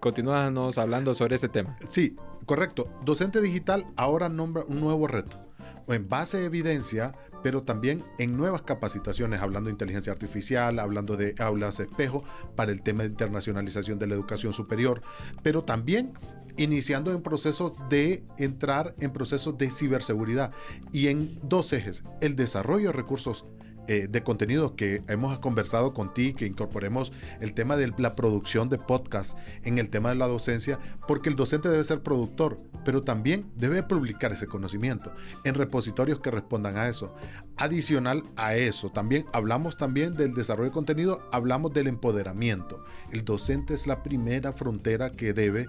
continúanos 0.00 0.76
hablando 0.76 1.14
sobre 1.14 1.36
ese 1.36 1.48
tema. 1.48 1.78
Sí, 1.88 2.14
correcto. 2.44 2.90
Docente 3.06 3.40
digital 3.40 3.86
ahora 3.96 4.28
nombra 4.28 4.64
un 4.68 4.80
nuevo 4.80 5.06
reto. 5.06 5.40
En 5.88 6.10
base 6.10 6.36
a 6.36 6.40
evidencia, 6.42 7.14
pero 7.46 7.60
también 7.60 8.04
en 8.18 8.36
nuevas 8.36 8.62
capacitaciones, 8.62 9.40
hablando 9.40 9.68
de 9.68 9.74
inteligencia 9.74 10.12
artificial, 10.12 10.80
hablando 10.80 11.16
de 11.16 11.36
aulas 11.38 11.78
espejo 11.78 12.24
para 12.56 12.72
el 12.72 12.82
tema 12.82 13.04
de 13.04 13.10
internacionalización 13.10 14.00
de 14.00 14.08
la 14.08 14.16
educación 14.16 14.52
superior, 14.52 15.00
pero 15.44 15.62
también 15.62 16.12
iniciando 16.56 17.12
en 17.12 17.22
procesos 17.22 17.74
de 17.88 18.24
entrar 18.36 18.96
en 18.98 19.12
procesos 19.12 19.56
de 19.58 19.70
ciberseguridad 19.70 20.50
y 20.90 21.06
en 21.06 21.38
dos 21.44 21.72
ejes, 21.72 22.02
el 22.20 22.34
desarrollo 22.34 22.88
de 22.88 22.94
recursos 22.94 23.46
eh, 23.88 24.08
de 24.08 24.22
contenido 24.22 24.74
que 24.76 25.02
hemos 25.08 25.38
conversado 25.38 25.92
con 25.92 26.12
ti, 26.12 26.34
que 26.34 26.46
incorporemos 26.46 27.12
el 27.40 27.54
tema 27.54 27.76
de 27.76 27.92
la 27.98 28.14
producción 28.14 28.68
de 28.68 28.78
podcast 28.78 29.36
en 29.64 29.78
el 29.78 29.90
tema 29.90 30.08
de 30.10 30.16
la 30.16 30.26
docencia, 30.26 30.78
porque 31.06 31.28
el 31.28 31.36
docente 31.36 31.68
debe 31.68 31.84
ser 31.84 32.02
productor, 32.02 32.58
pero 32.84 33.02
también 33.02 33.50
debe 33.56 33.82
publicar 33.82 34.32
ese 34.32 34.46
conocimiento 34.46 35.12
en 35.44 35.54
repositorios 35.54 36.20
que 36.20 36.30
respondan 36.30 36.76
a 36.76 36.88
eso. 36.88 37.14
Adicional 37.56 38.24
a 38.36 38.56
eso, 38.56 38.90
también 38.90 39.26
hablamos 39.32 39.76
también 39.76 40.14
del 40.16 40.34
desarrollo 40.34 40.70
de 40.70 40.74
contenido, 40.74 41.28
hablamos 41.32 41.72
del 41.72 41.86
empoderamiento. 41.86 42.84
El 43.12 43.24
docente 43.24 43.74
es 43.74 43.86
la 43.86 44.02
primera 44.02 44.52
frontera 44.52 45.10
que 45.10 45.32
debe 45.32 45.68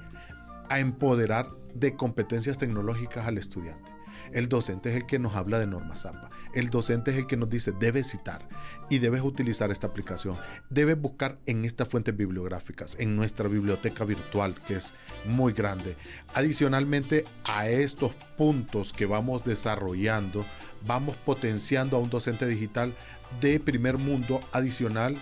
a 0.70 0.80
empoderar 0.80 1.50
de 1.74 1.96
competencias 1.96 2.58
tecnológicas 2.58 3.28
al 3.28 3.38
estudiante. 3.38 3.97
El 4.34 4.50
docente 4.50 4.89
es 4.89 4.96
el 4.96 5.05
que 5.05 5.19
nos 5.19 5.36
habla 5.36 5.60
de 5.60 5.67
normas 5.67 6.05
APA. 6.05 6.29
El 6.53 6.69
docente 6.69 7.12
es 7.12 7.17
el 7.17 7.27
que 7.27 7.38
nos 7.38 7.50
dice, 7.50 7.72
debes 7.72 8.10
citar 8.10 8.48
y 8.89 9.00
debes 9.00 9.22
utilizar 9.22 9.72
esta 9.72 9.88
aplicación. 9.88 10.36
Debes 10.69 11.00
buscar 11.00 11.38
en 11.46 11.65
estas 11.65 11.88
fuentes 11.88 12.15
bibliográficas, 12.15 12.96
en 13.00 13.15
nuestra 13.15 13.48
biblioteca 13.48 14.05
virtual, 14.05 14.55
que 14.65 14.75
es 14.75 14.93
muy 15.25 15.53
grande. 15.53 15.96
Adicionalmente 16.34 17.25
a 17.43 17.67
estos 17.67 18.13
puntos 18.38 18.93
que 18.93 19.05
vamos 19.05 19.43
desarrollando, 19.43 20.46
vamos 20.86 21.15
potenciando 21.17 21.98
a 21.98 22.00
un 22.00 22.10
docente 22.10 22.46
digital 22.46 22.93
de 23.41 23.60
primer 23.60 23.98
mundo 23.98 24.39
adicional 24.51 25.17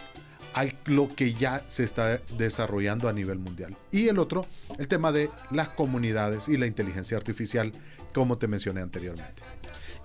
a 0.56 0.66
lo 0.86 1.10
que 1.10 1.34
ya 1.34 1.64
se 1.68 1.84
está 1.84 2.22
desarrollando 2.38 3.10
a 3.10 3.14
nivel 3.14 3.40
mundial. 3.40 3.76
Y 3.92 4.08
el 4.08 4.20
otro, 4.20 4.46
el 4.80 4.88
tema 4.88 5.12
de 5.12 5.30
las 5.52 5.68
comunidades 5.68 6.48
y 6.48 6.58
la 6.58 6.66
inteligencia 6.66 7.18
artificial 7.18 7.74
como 8.16 8.38
te 8.38 8.48
mencioné 8.48 8.82
anteriormente. 8.82 9.44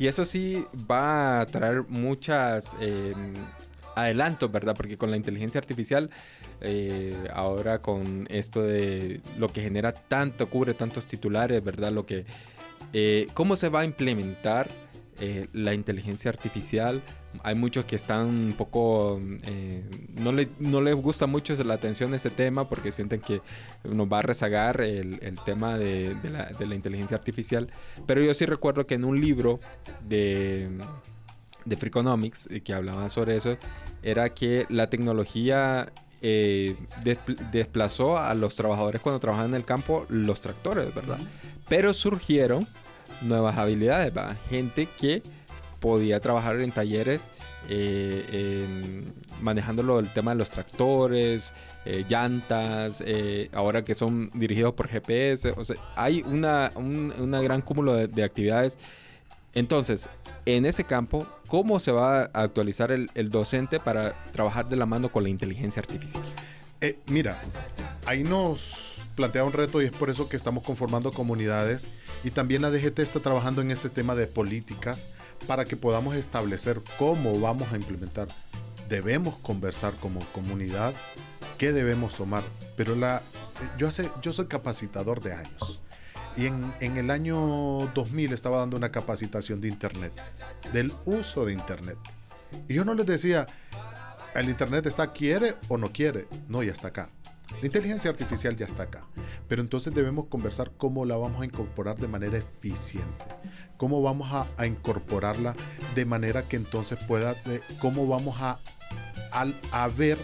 Y 0.00 0.08
eso 0.08 0.26
sí 0.26 0.66
va 0.90 1.40
a 1.40 1.46
traer 1.46 1.84
muchas 1.88 2.74
em, 2.80 3.34
adelantos, 3.94 4.50
¿verdad? 4.50 4.74
Porque 4.76 4.98
con 4.98 5.12
la 5.12 5.16
inteligencia 5.16 5.60
artificial, 5.60 6.10
eh, 6.60 7.16
ahora 7.32 7.80
con 7.80 8.26
esto 8.28 8.62
de 8.62 9.20
lo 9.38 9.48
que 9.52 9.62
genera 9.62 9.92
tanto, 9.92 10.50
cubre 10.50 10.74
tantos 10.74 11.06
titulares, 11.06 11.62
¿verdad? 11.62 11.92
Lo 11.92 12.04
que, 12.04 12.24
eh, 12.92 13.28
¿Cómo 13.32 13.54
se 13.54 13.68
va 13.68 13.80
a 13.80 13.84
implementar? 13.84 14.68
Eh, 15.22 15.48
la 15.52 15.74
inteligencia 15.74 16.30
artificial. 16.30 17.02
Hay 17.42 17.54
muchos 17.54 17.84
que 17.84 17.94
están 17.94 18.26
un 18.26 18.54
poco... 18.56 19.20
Eh, 19.42 19.84
no, 20.18 20.32
le, 20.32 20.48
no 20.58 20.80
les 20.80 20.94
gusta 20.94 21.26
mucho 21.26 21.54
la 21.62 21.74
atención 21.74 22.10
de 22.10 22.16
ese 22.16 22.30
tema 22.30 22.70
porque 22.70 22.90
sienten 22.90 23.20
que 23.20 23.42
nos 23.84 24.10
va 24.10 24.20
a 24.20 24.22
rezagar 24.22 24.80
el, 24.80 25.18
el 25.20 25.38
tema 25.44 25.76
de, 25.76 26.14
de, 26.14 26.30
la, 26.30 26.46
de, 26.46 26.66
la, 26.66 26.74
inteligencia 26.74 27.18
artificial. 27.18 27.68
Pero 28.06 28.22
yo 28.22 28.32
sí 28.32 28.46
recuerdo 28.46 28.86
que 28.86 28.94
en 28.94 29.04
un 29.04 29.20
libro 29.20 29.60
de, 30.08 30.70
de 31.66 31.76
Freakonomics 31.76 32.48
eh, 32.50 32.62
que 32.62 32.72
hablaba 32.72 33.10
sobre 33.10 33.36
eso, 33.36 33.58
era 34.02 34.30
que 34.30 34.64
la 34.70 34.88
tecnología 34.88 35.92
desplazó 37.52 38.18
a 38.18 38.34
los 38.34 38.54
trabajadores 38.54 39.00
cuando 39.00 39.20
trabajaban 39.20 39.50
en 39.50 39.56
el 39.56 39.64
campo 39.64 40.06
los 40.08 40.40
tractores, 40.40 40.94
¿verdad? 40.94 41.18
Pero 41.68 41.94
surgieron 41.94 42.66
nuevas 43.20 43.56
habilidades, 43.56 44.16
¿va? 44.16 44.36
gente 44.48 44.88
que 44.98 45.22
podía 45.80 46.20
trabajar 46.20 46.60
en 46.60 46.72
talleres 46.72 47.30
eh, 47.68 49.04
manejando 49.40 49.98
el 49.98 50.08
tema 50.08 50.32
de 50.32 50.38
los 50.38 50.50
tractores, 50.50 51.52
eh, 51.84 52.04
llantas, 52.08 53.02
eh, 53.06 53.48
ahora 53.52 53.84
que 53.84 53.94
son 53.94 54.30
dirigidos 54.34 54.74
por 54.74 54.88
GPS, 54.88 55.54
hay 55.94 56.22
una, 56.26 56.72
un 56.74 57.30
gran 57.30 57.60
cúmulo 57.60 57.94
de, 57.94 58.24
actividades. 58.24 58.78
Entonces, 59.54 60.08
en 60.46 60.66
ese 60.66 60.84
campo, 60.84 61.26
¿cómo 61.46 61.80
se 61.80 61.92
va 61.92 62.22
a 62.22 62.42
actualizar 62.42 62.92
el, 62.92 63.10
el 63.14 63.30
docente 63.30 63.80
para 63.80 64.14
trabajar 64.32 64.68
de 64.68 64.76
la 64.76 64.86
mano 64.86 65.10
con 65.10 65.22
la 65.22 65.28
inteligencia 65.28 65.80
artificial? 65.80 66.24
mira, 67.08 67.42
ahí 68.06 68.24
nos 68.24 68.99
plantea 69.16 69.44
un 69.44 69.52
reto 69.52 69.82
y 69.82 69.86
es 69.86 69.90
por 69.90 70.10
eso 70.10 70.28
que 70.28 70.36
estamos 70.36 70.62
conformando 70.62 71.12
comunidades 71.12 71.88
y 72.24 72.30
también 72.30 72.62
la 72.62 72.70
DGT 72.70 73.00
está 73.00 73.20
trabajando 73.20 73.62
en 73.62 73.70
ese 73.70 73.88
tema 73.88 74.14
de 74.14 74.26
políticas 74.26 75.06
para 75.46 75.64
que 75.64 75.76
podamos 75.76 76.14
establecer 76.14 76.80
cómo 76.98 77.38
vamos 77.40 77.72
a 77.72 77.76
implementar. 77.76 78.28
Debemos 78.88 79.36
conversar 79.36 79.94
como 79.96 80.20
comunidad 80.32 80.94
qué 81.58 81.72
debemos 81.72 82.14
tomar, 82.14 82.42
pero 82.76 82.96
la, 82.96 83.22
yo, 83.78 83.88
hace, 83.88 84.10
yo 84.22 84.32
soy 84.32 84.46
capacitador 84.46 85.20
de 85.20 85.34
años. 85.34 85.80
Y 86.36 86.46
en, 86.46 86.72
en, 86.80 86.96
el 86.96 87.10
año 87.10 87.90
2000 87.94 88.32
estaba 88.32 88.58
dando 88.58 88.76
una 88.76 88.90
capacitación 88.90 89.60
de 89.60 89.68
Internet, 89.68 90.12
del 90.72 90.92
uso 91.04 91.44
de 91.44 91.52
Internet. 91.52 91.98
Y 92.68 92.74
yo 92.74 92.84
no 92.84 92.94
les 92.94 93.04
decía, 93.04 93.46
el 94.34 94.48
Internet 94.48 94.86
está, 94.86 95.08
quiere 95.08 95.54
o 95.68 95.76
no 95.76 95.92
quiere. 95.92 96.28
No, 96.48 96.62
ya 96.62 96.72
está 96.72 96.88
acá. 96.88 97.10
La 97.58 97.66
inteligencia 97.66 98.10
artificial 98.10 98.56
ya 98.56 98.66
está 98.66 98.84
acá. 98.84 99.06
Pero 99.48 99.62
entonces 99.62 99.94
debemos 99.94 100.26
conversar 100.26 100.72
cómo 100.76 101.04
la 101.04 101.16
vamos 101.16 101.42
a 101.42 101.44
incorporar 101.44 101.96
de 101.96 102.08
manera 102.08 102.38
eficiente. 102.38 103.24
Cómo 103.76 104.02
vamos 104.02 104.30
a, 104.32 104.66
incorporarla 104.66 105.54
de 105.94 106.04
manera 106.04 106.42
que 106.42 106.56
entonces 106.56 106.98
pueda, 107.06 107.34
de, 107.34 107.62
cómo 107.80 108.06
vamos 108.06 108.40
a, 108.40 108.60
a, 109.32 109.46
a, 109.72 109.88
ver 109.88 110.18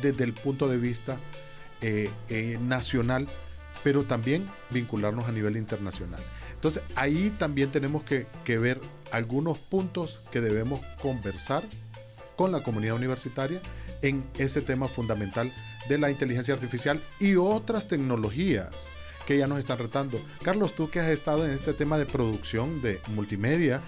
desde 0.00 0.24
el 0.24 0.34
punto 0.34 0.68
de 0.68 0.76
vista 0.76 1.18
eh, 1.80 2.10
eh, 2.28 2.58
nacional, 2.60 3.26
pero 3.82 4.04
también 4.04 4.46
vincularnos 4.70 5.26
a 5.26 5.32
nivel 5.32 5.56
internacional. 5.56 6.20
Entonces 6.52 6.82
ahí 6.96 7.34
también 7.38 7.70
tenemos 7.70 8.02
que, 8.02 8.26
que 8.44 8.58
ver 8.58 8.80
algunos 9.10 9.58
puntos 9.58 10.20
que 10.30 10.40
debemos 10.40 10.80
conversar 11.00 11.62
con 12.36 12.52
la 12.52 12.62
comunidad 12.62 12.94
universitaria 12.94 13.60
en 14.02 14.24
ese 14.38 14.60
tema 14.60 14.88
fundamental 14.88 15.52
de 15.88 15.98
la 15.98 16.10
inteligencia 16.10 16.54
artificial 16.54 17.00
y 17.18 17.36
otras 17.36 17.88
tecnologías 17.88 18.88
que 19.26 19.38
ya 19.38 19.46
nos 19.46 19.58
están 19.58 19.78
retando. 19.78 20.20
Carlos, 20.42 20.74
tú 20.74 20.88
que 20.88 21.00
has 21.00 21.08
estado 21.08 21.44
en 21.44 21.50
este 21.50 21.74
tema 21.74 21.98
de 21.98 22.06
producción 22.06 22.80
de 22.80 23.00
multimedia, 23.08 23.82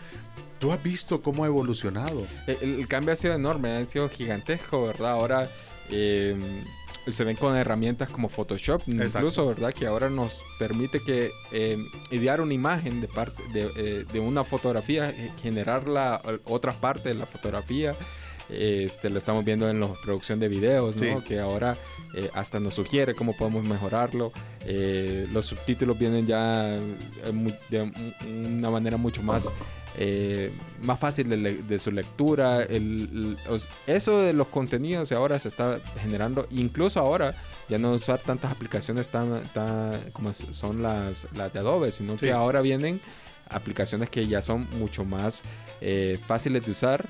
tú 0.59 0.73
has 0.73 0.83
visto 0.83 1.23
cómo 1.23 1.45
ha 1.45 1.47
evolucionado. 1.47 2.27
El, 2.47 2.81
el 2.81 2.89
cambio 2.89 3.15
ha 3.15 3.17
sido 3.17 3.35
enorme, 3.35 3.71
ha 3.71 3.87
sido 3.87 4.09
gigantesco, 4.09 4.87
¿verdad? 4.87 5.13
Ahora 5.13 5.51
eh, 5.91 6.37
se 7.09 7.25
ven 7.25 7.37
con 7.37 7.57
herramientas 7.57 8.11
como 8.11 8.29
Photoshop, 8.29 8.83
incluso, 8.87 9.19
Exacto. 9.19 9.47
¿verdad? 9.47 9.73
Que 9.73 9.87
ahora 9.87 10.11
nos 10.11 10.43
permite 10.59 11.01
que 11.01 11.31
eh, 11.53 11.79
idear 12.11 12.41
una 12.41 12.55
imagen 12.55 13.01
de 13.01 13.09
parte 13.09 13.43
de, 13.53 13.71
eh, 13.77 14.05
de 14.13 14.21
una 14.21 14.45
fotografía, 14.45 15.13
generar 15.43 15.89
la 15.89 16.21
otra 16.45 16.73
parte 16.73 17.09
de 17.09 17.15
la 17.15 17.27
fotografía. 17.27 17.95
Este, 18.53 19.11
lo 19.11 19.19
estamos 19.19 19.45
viendo 19.45 19.69
en 19.69 19.81
la 19.81 19.93
producción 20.05 20.41
de 20.41 20.49
videos, 20.49 20.97
¿no? 20.97 21.21
Sí. 21.21 21.25
Que 21.27 21.39
ahora 21.41 21.77
eh, 22.15 22.31
hasta 22.35 22.59
nos 22.59 22.75
sugiere 22.75 23.15
cómo 23.15 23.37
podemos 23.37 23.65
mejorarlo. 23.65 24.33
Eh, 24.67 25.27
los 25.33 25.47
subtítulos 25.47 25.99
vienen 25.99 26.27
ya 26.27 26.79
de 27.69 27.93
una 28.27 28.71
manera 28.71 28.97
mucho 28.97 29.23
más, 29.23 29.53
eh, 29.97 30.51
más 30.83 30.99
fácil 30.99 31.29
de, 31.29 31.37
de 31.37 31.79
su 31.79 31.93
lectura. 31.93 32.63
El, 32.63 33.37
el, 33.49 33.67
eso 33.87 34.21
de 34.21 34.33
los 34.33 34.49
contenidos 34.49 35.13
ahora 35.13 35.39
se 35.39 35.49
está 35.49 35.81
generando, 36.01 36.47
incluso 36.51 36.99
ahora 37.01 37.35
ya 37.69 37.79
no 37.79 37.93
usar 37.93 38.19
tantas 38.19 38.51
aplicaciones 38.51 39.11
tan, 39.11 39.43
tan 39.55 40.11
como 40.13 40.33
son 40.33 40.83
las, 40.83 41.29
las 41.37 41.53
de 41.53 41.61
Adobe, 41.61 41.93
sino 41.93 42.15
sí. 42.15 42.27
que 42.27 42.33
ahora 42.33 42.61
vienen 42.63 43.01
aplicaciones 43.51 44.11
que 44.11 44.27
ya 44.27 44.43
son 44.43 44.67
mucho 44.79 45.05
más 45.05 45.43
eh, 45.81 46.19
fáciles 46.27 46.65
de 46.65 46.73
usar. 46.73 47.07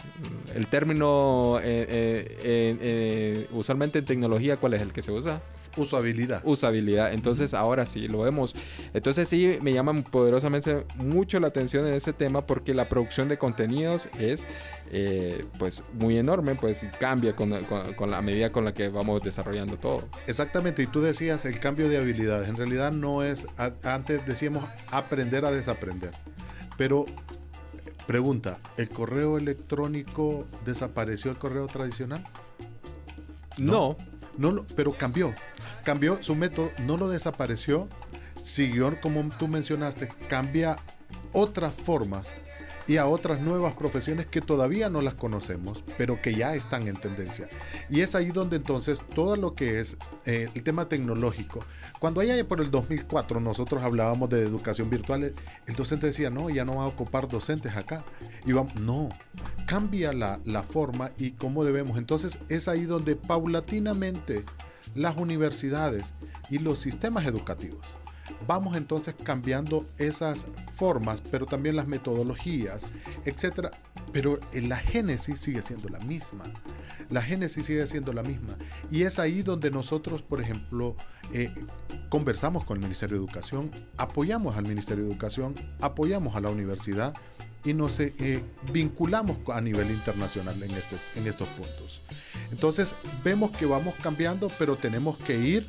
El 0.55 0.67
término 0.67 1.59
eh, 1.59 1.87
eh, 1.89 2.79
eh, 2.81 3.47
usualmente 3.53 3.99
en 3.99 4.05
tecnología, 4.05 4.57
¿cuál 4.57 4.75
es 4.75 4.83
el 4.83 4.93
que 4.93 5.03
se 5.03 5.13
usa? 5.13 5.41
Usabilidad. 5.77 6.43
Usabilidad. 6.45 7.13
Entonces, 7.13 7.55
ahora 7.55 7.87
sí 7.87 8.09
lo 8.09 8.21
vemos. 8.21 8.55
Entonces, 8.95 9.29
sí, 9.29 9.59
me 9.63 9.73
llama 9.73 10.03
poderosamente 10.03 10.85
mucho 10.97 11.41
la 11.41 11.49
atención 11.49 11.87
en 11.87 11.95
ese 11.95 12.13
tema 12.13 12.47
porque 12.47 12.75
la 12.75 12.89
producción 12.89 13.29
de 13.29 13.39
contenidos 13.39 14.09
es, 14.19 14.47
eh, 14.91 15.45
pues, 15.59 15.83
muy 15.93 16.19
enorme, 16.19 16.55
pues 16.55 16.85
cambia 16.99 17.37
con, 17.37 17.51
con, 17.65 17.95
con, 17.95 18.11
la 18.11 18.21
medida 18.23 18.51
con 18.51 18.65
la 18.65 18.75
que 18.75 18.89
vamos 18.89 19.23
desarrollando 19.23 19.77
todo. 19.77 20.05
Exactamente. 20.27 20.83
Y 20.83 20.87
tú 20.87 21.01
decías 21.01 21.45
el 21.45 21.61
cambio 21.61 21.89
de 21.89 21.99
habilidades. 21.99 22.49
En 22.49 22.57
realidad 22.57 22.93
no 22.93 23.23
es, 23.23 23.47
antes 23.85 24.27
decíamos 24.27 24.69
aprender 24.91 25.45
a 25.45 25.51
desaprender. 25.51 26.13
Pero 26.77 27.07
Pregunta, 28.11 28.59
¿el 28.77 28.89
correo 28.89 29.39
electrónico 29.39 30.45
desapareció 30.65 31.31
el 31.31 31.39
correo 31.39 31.69
tradicional? 31.69 32.27
No. 33.57 33.73
No, 33.73 33.97
no 34.41 34.67
pero 34.75 34.93
cambió. 34.93 35.35
Cambió 35.85 36.23
su 36.23 36.35
método, 36.35 36.73
no 36.79 36.97
lo 36.97 37.09
desapareció, 37.09 37.89
siguió 38.43 39.01
como 39.01 39.29
tú 39.39 39.47
mencionaste, 39.47 40.09
cambia 40.29 40.77
otras 41.33 41.73
formas 41.73 42.33
y 42.91 42.97
a 42.97 43.07
otras 43.07 43.41
nuevas 43.41 43.75
profesiones 43.75 44.27
que 44.27 44.41
todavía 44.41 44.91
no 44.91 45.01
las 45.01 45.15
conocemos, 45.15 45.85
pero 45.97 46.21
que 46.21 46.35
ya 46.35 46.57
están 46.57 46.89
en 46.89 46.97
tendencia. 46.97 47.49
Y 47.89 48.01
es 48.01 48.17
ahí 48.17 48.33
donde 48.33 48.57
entonces 48.57 49.05
todo 49.15 49.37
lo 49.37 49.55
que 49.55 49.79
es 49.79 49.97
eh, 50.27 50.49
el 50.53 50.65
tema 50.65 50.89
tecnológico, 50.89 51.61
cuando 52.01 52.21
allá 52.21 52.35
por 52.49 52.61
el 52.61 52.69
2004 52.73 53.39
nosotros 53.39 53.85
hablábamos 53.85 54.29
de 54.29 54.41
educación 54.43 54.91
virtual, 54.91 55.33
el 55.69 55.77
docente 55.77 56.09
decía, 56.09 56.31
no, 56.31 56.51
ya 56.51 56.65
no 56.65 56.79
va 56.79 56.83
a 56.83 56.89
ocupar 56.89 57.29
docentes 57.29 57.77
acá. 57.77 58.05
Y 58.45 58.51
vamos, 58.51 58.75
no, 58.75 59.09
cambia 59.67 60.13
la, 60.13 60.41
la 60.45 60.65
forma 60.65 61.13
y 61.17 61.31
cómo 61.31 61.63
debemos. 61.63 61.97
Entonces 61.97 62.41
es 62.49 62.67
ahí 62.67 62.87
donde 62.87 63.15
paulatinamente 63.15 64.43
las 64.97 65.17
universidades 65.17 66.13
y 66.51 66.59
los 66.59 66.81
sistemas 66.81 67.25
educativos 67.25 68.00
vamos 68.47 68.77
entonces 68.77 69.15
cambiando 69.23 69.87
esas 69.99 70.47
formas, 70.75 71.21
pero 71.21 71.47
también 71.47 71.77
las 71.77 71.87
metodologías, 71.87 72.89
etcétera. 73.25 73.71
Pero 74.13 74.41
la 74.53 74.77
génesis 74.77 75.41
sigue 75.41 75.63
siendo 75.63 75.89
la 75.89 76.01
misma. 76.01 76.45
La 77.11 77.23
génesis 77.23 77.67
sigue 77.67 77.87
siendo 77.87 78.13
la 78.13 78.23
misma. 78.23 78.57
Y 78.91 79.03
es 79.03 79.19
ahí 79.19 79.43
donde 79.43 79.71
nosotros, 79.71 80.23
por 80.23 80.41
ejemplo, 80.41 80.97
eh, 81.33 81.53
conversamos 82.09 82.65
con 82.65 82.77
el 82.79 82.83
Ministerio 82.83 83.19
de 83.19 83.25
Educación, 83.25 83.71
apoyamos 83.97 84.57
al 84.57 84.67
Ministerio 84.67 85.05
de 85.05 85.11
Educación, 85.11 85.55
apoyamos 85.81 86.35
a 86.35 86.41
la 86.41 86.51
universidad 86.51 87.15
y 87.65 87.75
nos 87.75 88.01
eh, 88.01 88.43
vinculamos 88.73 89.39
a 89.49 89.61
nivel 89.61 89.91
internacional 89.91 90.61
este, 90.63 90.97
en 91.17 91.27
estos 91.27 91.49
puntos. 91.49 92.01
Entonces 92.51 92.95
vemos 93.23 93.51
que 93.51 93.67
vamos 93.67 93.95
cambiando, 94.03 94.51
pero 94.59 94.77
tenemos 94.77 95.17
que 95.19 95.37
ir 95.37 95.67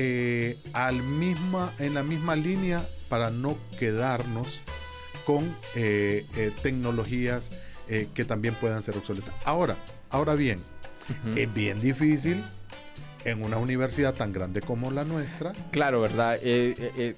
eh, 0.00 0.56
al 0.74 1.02
misma, 1.02 1.74
en 1.80 1.94
la 1.94 2.04
misma 2.04 2.36
línea 2.36 2.88
para 3.08 3.32
no 3.32 3.58
quedarnos 3.80 4.62
con 5.26 5.44
eh, 5.74 6.24
eh, 6.36 6.52
tecnologías 6.62 7.50
que 8.14 8.26
también 8.26 8.54
puedan 8.54 8.82
ser 8.82 8.98
obsoletas. 8.98 9.32
Ahora, 9.46 9.78
ahora 10.10 10.34
bien, 10.34 10.58
uh 10.58 11.30
-huh. 11.30 11.38
es 11.38 11.54
bien 11.54 11.80
difícil 11.80 12.44
en 13.24 13.42
una 13.42 13.56
universidad 13.56 14.12
tan 14.14 14.30
grande 14.30 14.60
como 14.60 14.90
la 14.90 15.04
nuestra. 15.04 15.54
Claro, 15.70 16.02
¿verdad? 16.02 16.38
es 16.42 17.14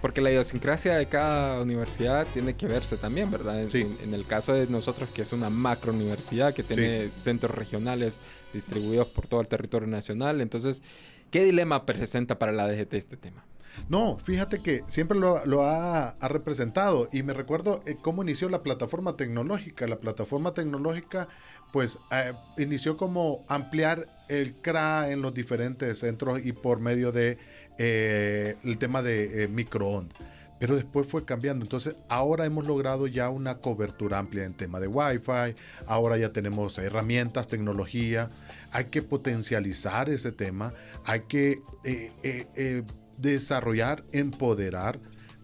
porque 0.00 0.20
la 0.20 0.32
idiosincrasia 0.32 0.96
de 0.96 1.06
cada 1.06 1.62
universidad 1.62 2.26
tiene 2.34 2.54
que 2.54 2.66
verse 2.66 2.96
también, 2.96 3.30
¿verdad? 3.30 3.62
En, 3.62 3.70
sí. 3.70 3.82
en, 3.82 3.96
en 4.02 4.14
el 4.14 4.26
caso 4.26 4.52
de 4.52 4.66
nosotros, 4.66 5.08
que 5.10 5.22
es 5.22 5.32
una 5.32 5.48
macro 5.48 5.92
universidad 5.92 6.52
que 6.52 6.64
tiene 6.64 7.06
sí. 7.06 7.10
centros 7.14 7.54
regionales 7.54 8.20
distribuidos 8.52 9.06
por 9.06 9.28
todo 9.28 9.40
el 9.40 9.46
territorio 9.46 9.86
nacional, 9.86 10.40
entonces 10.40 10.82
¿Qué 11.30 11.44
dilema 11.44 11.86
presenta 11.86 12.38
para 12.38 12.52
la 12.52 12.68
DGT 12.68 12.94
este 12.94 13.16
tema? 13.16 13.44
No, 13.88 14.18
fíjate 14.18 14.60
que 14.60 14.82
siempre 14.86 15.18
lo, 15.18 15.62
ha, 15.62 16.16
representado 16.20 17.08
y 17.12 17.22
me 17.22 17.34
recuerdo 17.34 17.80
eh, 17.86 17.96
cómo 18.00 18.22
inició 18.22 18.48
la 18.48 18.62
plataforma 18.62 19.16
tecnológica. 19.16 19.86
La 19.86 19.98
plataforma 19.98 20.54
tecnológica 20.54 21.28
pues 21.72 21.98
eh, 22.10 22.32
inició 22.58 22.96
como 22.96 23.44
ampliar 23.48 24.08
el 24.28 24.54
CRA 24.54 25.10
en 25.10 25.20
los 25.20 25.34
diferentes 25.34 25.98
centros 25.98 26.44
y 26.44 26.52
por 26.52 26.80
medio 26.80 27.12
de 27.12 27.38
eh, 27.78 28.56
tema 28.78 29.02
de 29.02 29.48
microondas 29.48 30.16
pero 30.58 30.74
después 30.74 31.06
fue 31.06 31.24
cambiando. 31.24 31.64
Entonces, 31.64 31.96
ahora 32.08 32.46
hemos 32.46 32.66
logrado 32.66 33.06
ya 33.06 33.28
una 33.30 33.58
cobertura 33.58 34.18
amplia 34.18 34.44
en 34.44 34.54
tema 34.54 34.80
de 34.80 34.86
Wi-Fi, 34.86 35.54
ahora 35.86 36.16
ya 36.16 36.32
tenemos 36.32 36.78
herramientas, 36.78 37.48
tecnología, 37.48 38.30
hay 38.72 38.86
que 38.86 39.02
potencializar 39.02 40.08
ese 40.08 40.32
tema, 40.32 40.72
hay 41.04 41.20
que 41.22 41.60
eh, 41.84 42.12
eh, 42.22 42.46
eh, 42.56 42.82
desarrollar, 43.18 44.04
empoderar, 44.12 44.98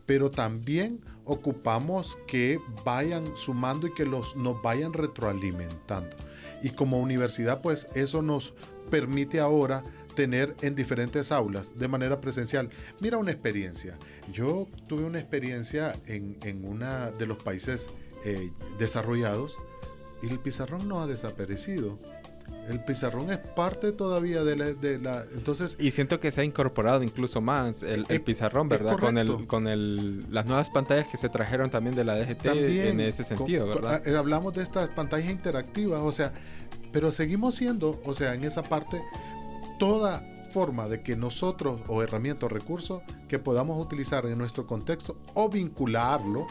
pero 0.06 0.30
también 0.30 1.00
ocupamos 1.24 2.18
que 2.26 2.58
vayan 2.84 3.24
sumando 3.36 3.86
y 3.86 3.94
que 3.94 4.04
los, 4.04 4.36
nos 4.36 4.60
vayan 4.62 4.92
retroalimentando. 4.92 6.16
Y 6.62 6.70
como 6.70 6.98
universidad, 6.98 7.60
pues 7.60 7.88
eso 7.94 8.22
nos 8.22 8.54
permite 8.90 9.40
ahora 9.40 9.84
tener 10.14 10.54
en 10.62 10.74
diferentes 10.74 11.32
aulas 11.32 11.78
de 11.78 11.88
manera 11.88 12.20
presencial. 12.20 12.68
Mira 13.00 13.18
una 13.18 13.30
experiencia. 13.32 13.98
Yo 14.32 14.68
tuve 14.88 15.04
una 15.04 15.18
experiencia 15.18 15.94
en, 16.06 16.36
en 16.42 16.64
uno 16.66 17.10
de 17.12 17.26
los 17.26 17.42
países 17.42 17.90
eh, 18.24 18.50
desarrollados 18.78 19.56
y 20.22 20.28
el 20.28 20.38
pizarrón 20.38 20.88
no 20.88 21.00
ha 21.02 21.06
desaparecido. 21.06 21.98
El 22.68 22.80
pizarrón 22.84 23.30
es 23.30 23.38
parte 23.38 23.92
todavía 23.92 24.44
de 24.44 24.56
la, 24.56 24.66
de 24.72 24.98
la 24.98 25.24
entonces 25.34 25.74
y 25.80 25.90
siento 25.90 26.20
que 26.20 26.30
se 26.30 26.42
ha 26.42 26.44
incorporado 26.44 27.02
incluso 27.02 27.40
más 27.40 27.82
el, 27.82 28.04
el 28.08 28.20
pizarrón, 28.20 28.68
¿verdad? 28.68 28.98
Con 28.98 29.16
el 29.18 29.46
con 29.46 29.66
el 29.66 30.26
las 30.32 30.46
nuevas 30.46 30.70
pantallas 30.70 31.08
que 31.08 31.16
se 31.16 31.28
trajeron 31.28 31.70
también 31.70 31.96
de 31.96 32.04
la 32.04 32.14
DGT 32.16 32.42
también 32.42 32.86
en 32.88 33.00
ese 33.00 33.24
sentido, 33.24 33.64
con- 33.72 33.82
¿verdad? 33.82 34.16
hablamos 34.16 34.54
de 34.54 34.62
estas 34.62 34.88
pantallas 34.90 35.30
interactivas, 35.30 36.00
o 36.02 36.12
sea, 36.12 36.32
pero 36.92 37.10
seguimos 37.10 37.54
siendo, 37.56 38.00
o 38.04 38.14
sea, 38.14 38.34
en 38.34 38.44
esa 38.44 38.62
parte 38.62 39.00
toda 39.82 40.22
forma 40.52 40.86
de 40.86 41.02
que 41.02 41.16
nosotros 41.16 41.80
o 41.88 42.04
herramienta 42.04 42.46
o 42.46 42.48
recurso 42.48 43.02
que 43.26 43.40
podamos 43.40 43.84
utilizar 43.84 44.24
en 44.26 44.38
nuestro 44.38 44.64
contexto 44.64 45.18
o 45.34 45.48
vincularlo, 45.48 46.46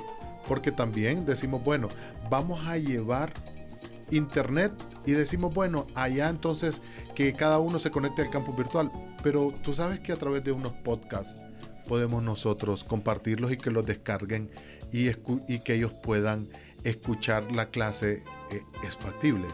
porque 0.49 0.73
también 0.73 1.25
decimos, 1.25 1.63
bueno, 1.63 1.87
vamos 2.29 2.67
a 2.67 2.77
llevar 2.77 3.31
internet 4.09 4.73
y 5.05 5.13
decimos, 5.13 5.53
bueno, 5.53 5.87
allá 5.95 6.27
entonces 6.27 6.81
que 7.15 7.31
cada 7.31 7.59
uno 7.59 7.79
se 7.79 7.89
conecte 7.89 8.21
al 8.21 8.29
campus 8.29 8.57
virtual, 8.57 8.91
pero 9.23 9.53
tú 9.63 9.71
sabes 9.71 10.01
que 10.01 10.11
a 10.11 10.17
través 10.17 10.43
de 10.43 10.51
unos 10.51 10.73
podcasts 10.73 11.37
podemos 11.87 12.21
nosotros 12.21 12.83
compartirlos 12.83 13.53
y 13.53 13.55
que 13.55 13.71
los 13.71 13.85
descarguen 13.85 14.51
y, 14.91 15.07
y 15.47 15.59
que 15.59 15.75
ellos 15.75 15.93
puedan 15.93 16.49
escuchar 16.83 17.49
la 17.53 17.69
clase 17.69 18.25
eh, 18.51 18.61
es 18.83 18.97
factible. 18.97 19.47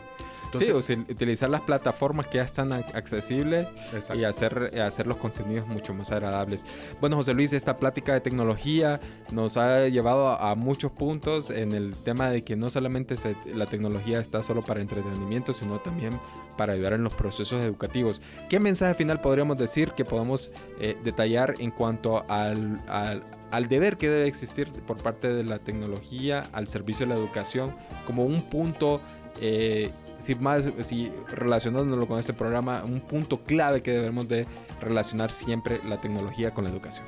Sí, 0.65 0.71
o 0.71 0.81
sea, 0.81 0.97
utilizar 0.97 1.49
las 1.49 1.61
plataformas 1.61 2.27
que 2.27 2.37
ya 2.37 2.43
están 2.43 2.69
ac- 2.71 2.93
accesibles 2.95 3.67
exacto. 3.93 4.15
y 4.21 4.25
hacer, 4.25 4.71
eh, 4.73 4.81
hacer 4.81 5.07
los 5.07 5.17
contenidos 5.17 5.67
mucho 5.67 5.93
más 5.93 6.11
agradables. 6.11 6.65
Bueno, 6.99 7.15
José 7.17 7.33
Luis, 7.33 7.53
esta 7.53 7.77
plática 7.77 8.13
de 8.13 8.21
tecnología 8.21 8.99
nos 9.31 9.57
ha 9.57 9.87
llevado 9.87 10.27
a, 10.29 10.51
a 10.51 10.55
muchos 10.55 10.91
puntos 10.91 11.49
en 11.49 11.71
el 11.73 11.93
tema 11.95 12.29
de 12.29 12.43
que 12.43 12.55
no 12.55 12.69
solamente 12.69 13.17
se- 13.17 13.35
la 13.53 13.65
tecnología 13.65 14.19
está 14.19 14.43
solo 14.43 14.61
para 14.61 14.81
entretenimiento, 14.81 15.53
sino 15.53 15.79
también 15.79 16.19
para 16.57 16.73
ayudar 16.73 16.93
en 16.93 17.03
los 17.03 17.13
procesos 17.13 17.63
educativos. 17.63 18.21
¿Qué 18.49 18.59
mensaje 18.59 18.95
final 18.95 19.21
podríamos 19.21 19.57
decir 19.57 19.91
que 19.91 20.03
podamos 20.05 20.51
eh, 20.79 20.97
detallar 21.03 21.53
en 21.59 21.71
cuanto 21.71 22.25
al, 22.29 22.81
al- 22.87 23.23
al 23.51 23.69
deber 23.69 23.97
que 23.97 24.09
debe 24.09 24.27
existir 24.27 24.69
por 24.85 24.97
parte 25.01 25.33
de 25.33 25.43
la 25.43 25.59
tecnología 25.59 26.43
al 26.51 26.67
servicio 26.67 27.05
de 27.05 27.13
la 27.13 27.19
educación 27.19 27.73
como 28.05 28.25
un 28.25 28.41
punto... 28.41 28.99
eh, 29.39 29.91
si 30.17 30.35
más 30.35 30.65
si 30.81 31.11
relacionándolo 31.29 32.07
con 32.07 32.19
este 32.19 32.33
programa 32.33 32.83
un 32.83 33.01
punto 33.01 33.43
clave 33.43 33.81
que 33.81 33.93
debemos 33.93 34.27
de 34.27 34.45
relacionar 34.81 35.31
siempre 35.31 35.79
la 35.87 36.01
tecnología 36.01 36.53
con 36.53 36.63
la 36.63 36.69
educación 36.69 37.05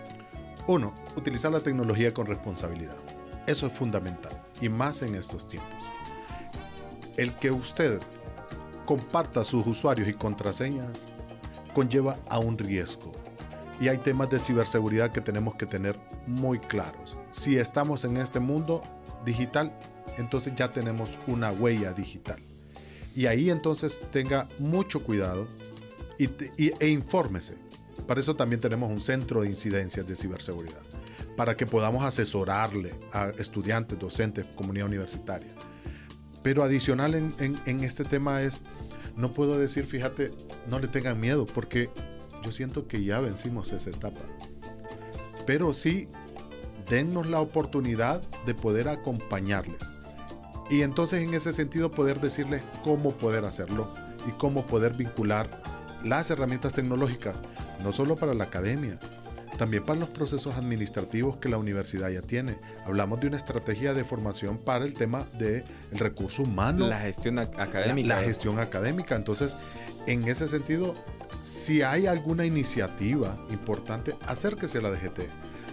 Uno, 0.68 0.94
utilizar 1.16 1.52
la 1.52 1.60
tecnología 1.60 2.14
con 2.14 2.28
responsabilidad. 2.28 2.98
Eso 3.48 3.68
es 3.68 3.74
fundamental 3.74 4.32
y 4.62 4.70
más 4.70 5.02
en 5.02 5.16
estos 5.16 5.48
tiempos. 5.48 5.84
El 7.18 7.34
que 7.36 7.52
usted 7.52 8.00
comparta 8.86 9.44
sus 9.44 9.66
usuarios 9.68 10.08
y 10.08 10.14
contraseñas 10.14 11.08
conlleva 11.74 12.18
a 12.28 12.40
un 12.40 12.58
riesgo. 12.58 13.12
Y 13.80 13.88
hay 13.88 13.98
temas 14.00 14.30
de 14.30 14.40
ciberseguridad 14.40 15.12
que 15.12 15.22
tenemos 15.22 15.56
que 15.56 15.66
tener 15.66 16.00
muy 16.28 16.60
claros. 16.60 17.18
Si 17.32 17.58
estamos 17.58 18.04
en 18.04 18.18
este 18.18 18.40
mundo 18.40 18.82
digital, 19.26 19.72
entonces 20.18 20.54
ya 20.56 20.74
tenemos 20.74 21.20
una 21.28 21.52
huella 21.52 21.94
digital. 21.94 22.42
Y 23.16 23.26
ahí 23.26 23.50
entonces 23.50 24.02
tenga 24.12 24.48
mucho 24.60 25.04
cuidado 25.04 25.48
y, 26.18 26.30
e 26.80 26.88
infórmese. 26.90 27.56
Para 28.08 28.20
eso 28.22 28.36
también 28.36 28.60
tenemos 28.62 28.90
un 28.90 29.02
centro 29.02 29.42
de 29.42 29.50
incidencias 29.50 30.08
de 30.08 30.16
ciberseguridad, 30.16 30.82
para 31.36 31.56
que 31.56 31.66
podamos 31.66 32.04
asesorarle 32.04 32.94
a 33.12 33.30
estudiantes, 33.38 34.00
docentes, 34.00 34.46
comunidad 34.56 34.88
universitaria. 34.88 35.52
Pero 36.42 36.64
adicional 36.64 37.16
en, 37.16 37.34
en- 37.40 37.60
en 37.66 37.84
este 37.84 38.06
tema 38.06 38.42
es, 38.42 38.62
no 39.18 39.34
puedo 39.34 39.58
decir, 39.60 39.86
fíjate, 39.86 40.32
no 40.70 40.80
le 40.80 40.88
tengan 40.88 41.20
miedo, 41.20 41.46
porque 41.46 41.90
yo 42.44 42.52
siento 42.52 42.88
que 42.88 43.04
ya 43.04 43.20
vencimos 43.20 43.74
esa 43.74 43.90
etapa. 43.90 44.22
Pero 45.46 45.74
sí, 45.74 46.08
dennos 46.90 47.28
la 47.28 47.42
oportunidad 47.42 48.22
de 48.46 48.54
poder 48.54 48.88
acompañarles. 48.88 49.92
Y 50.70 50.84
entonces 50.84 51.24
en 51.24 51.34
ese 51.34 51.52
sentido 51.52 51.92
poder 51.92 52.22
decirles 52.22 52.62
cómo 52.84 53.14
poder 53.14 53.46
hacerlo 53.46 53.92
y 54.28 54.32
cómo 54.32 54.66
poder 54.66 54.94
vincular 54.94 55.62
las 56.04 56.30
herramientas 56.30 56.74
tecnológicas, 56.74 57.42
no 57.84 57.92
solo 57.92 58.16
para 58.16 58.34
la 58.34 58.46
academia, 58.46 59.00
también 59.58 59.84
para 59.84 60.00
los 60.00 60.10
procesos 60.10 60.56
administrativos 60.56 61.38
que 61.38 61.50
la 61.50 61.58
universidad 61.58 62.10
ya 62.10 62.22
tiene. 62.22 62.58
Hablamos 62.86 63.20
de 63.20 63.28
una 63.28 63.38
estrategia 63.38 63.94
de 63.94 64.06
formación 64.06 64.58
para 64.58 64.86
el 64.86 64.94
tema 64.94 65.26
del 65.38 65.66
recurso 65.92 66.44
humano, 66.44 66.88
la 66.88 67.00
gestión 67.00 67.36
la, 67.36 67.42
académica 67.42 68.08
la 68.08 68.22
gestión 68.22 68.60
académica. 68.60 69.16
Entonces, 69.16 69.58
en 70.08 70.28
ese 70.30 70.48
sentido, 70.48 70.96
si 71.44 71.82
hay 71.82 72.08
alguna 72.08 72.46
iniciativa 72.46 73.38
importante, 73.50 74.16
acérquese 74.26 74.78
a 74.78 74.82
la 74.82 74.92
DGT, 74.92 75.24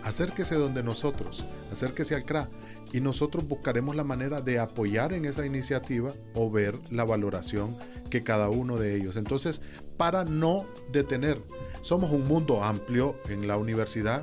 acérquese 0.03 0.57
donde 0.57 0.83
nosotros, 0.83 1.45
acérquese 1.71 2.17
al 2.17 2.25
CRA 2.25 2.49
y 2.97 3.01
nosotros 3.03 3.47
buscaremos 3.47 3.95
la 3.95 4.05
manera 4.05 4.41
de 4.41 4.59
apoyar 4.59 5.13
en 5.13 5.27
esa 5.27 5.45
iniciativa 5.45 6.15
o 6.33 6.51
ver 6.51 6.79
la 6.91 7.05
valoración 7.05 7.77
que 8.09 8.25
cada 8.25 8.49
uno 8.49 8.79
de 8.79 8.97
ellos. 8.97 9.19
Entonces, 9.19 9.61
para 9.99 10.25
no 10.25 10.65
detener, 10.93 11.39
somos 11.83 12.11
un 12.11 12.25
mundo 12.25 12.65
amplio 12.65 13.15
en 13.29 13.47
la 13.47 13.59
universidad 13.59 14.23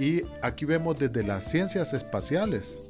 y 0.00 0.22
aquí 0.42 0.64
vemos 0.64 0.98
desde 0.98 1.22
las 1.22 1.48
ciencias 1.48 1.94
espaciales 1.94 2.82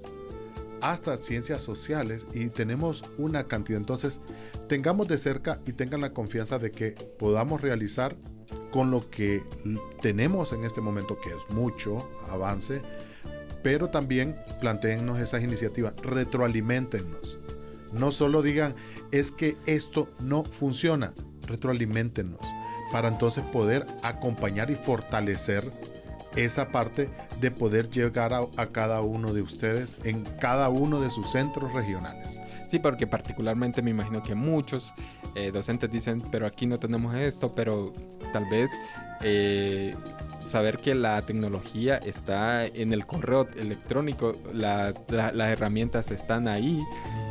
hasta 0.80 1.18
ciencias 1.18 1.62
sociales 1.62 2.26
y 2.32 2.48
tenemos 2.48 3.04
una 3.18 3.44
cantidad. 3.44 3.78
Entonces, 3.78 4.22
tengamos 4.66 5.08
de 5.08 5.18
cerca 5.18 5.60
y 5.66 5.74
tengan 5.74 6.00
la 6.00 6.14
confianza 6.14 6.58
de 6.58 6.70
que 6.70 6.92
podamos 7.18 7.60
realizar 7.60 8.16
con 8.70 8.90
lo 8.90 9.10
que 9.10 9.42
tenemos 10.00 10.54
en 10.54 10.64
este 10.64 10.80
momento, 10.80 11.18
que 11.20 11.28
es 11.28 11.54
mucho 11.54 12.08
avance, 12.30 12.80
pero 13.62 13.88
también 13.88 14.36
planteennos 14.60 15.18
esas 15.18 15.42
iniciativas, 15.42 15.94
retroalimentennos. 16.02 17.38
No 17.92 18.10
solo 18.10 18.42
digan, 18.42 18.74
es 19.12 19.32
que 19.32 19.56
esto 19.66 20.08
no 20.20 20.44
funciona, 20.44 21.14
retroalimentennos 21.46 22.40
para 22.92 23.08
entonces 23.08 23.44
poder 23.44 23.86
acompañar 24.02 24.70
y 24.70 24.74
fortalecer 24.76 25.70
esa 26.36 26.68
parte 26.68 27.10
de 27.40 27.50
poder 27.50 27.88
llegar 27.90 28.32
a, 28.32 28.66
cada 28.66 29.00
uno 29.00 29.32
de 29.32 29.42
ustedes 29.42 29.96
en 30.04 30.24
cada 30.40 30.68
uno 30.68 31.00
de 31.00 31.10
sus 31.10 31.30
centros 31.30 31.72
regionales. 31.72 32.38
Sí, 32.66 32.78
porque 32.78 33.06
particularmente 33.06 33.80
me 33.80 33.90
imagino 33.90 34.22
que 34.22 34.34
muchos 34.34 34.92
eh, 35.34 35.50
docentes 35.50 35.90
dicen, 35.90 36.22
pero 36.30 36.46
aquí 36.46 36.66
no 36.66 36.78
tenemos 36.78 37.14
esto, 37.14 37.54
pero 37.54 37.94
tal 38.32 38.44
vez 38.50 38.70
eh, 39.22 39.94
saber 40.48 40.78
que 40.78 40.94
la 40.94 41.20
tecnología 41.22 41.96
está 41.98 42.66
en 42.66 42.92
el 42.92 43.06
correo 43.06 43.48
electrónico, 43.56 44.32
las, 44.52 45.04
la- 45.08 45.32
las 45.32 45.48
herramientas 45.50 46.10
están 46.10 46.48
ahí, 46.48 46.80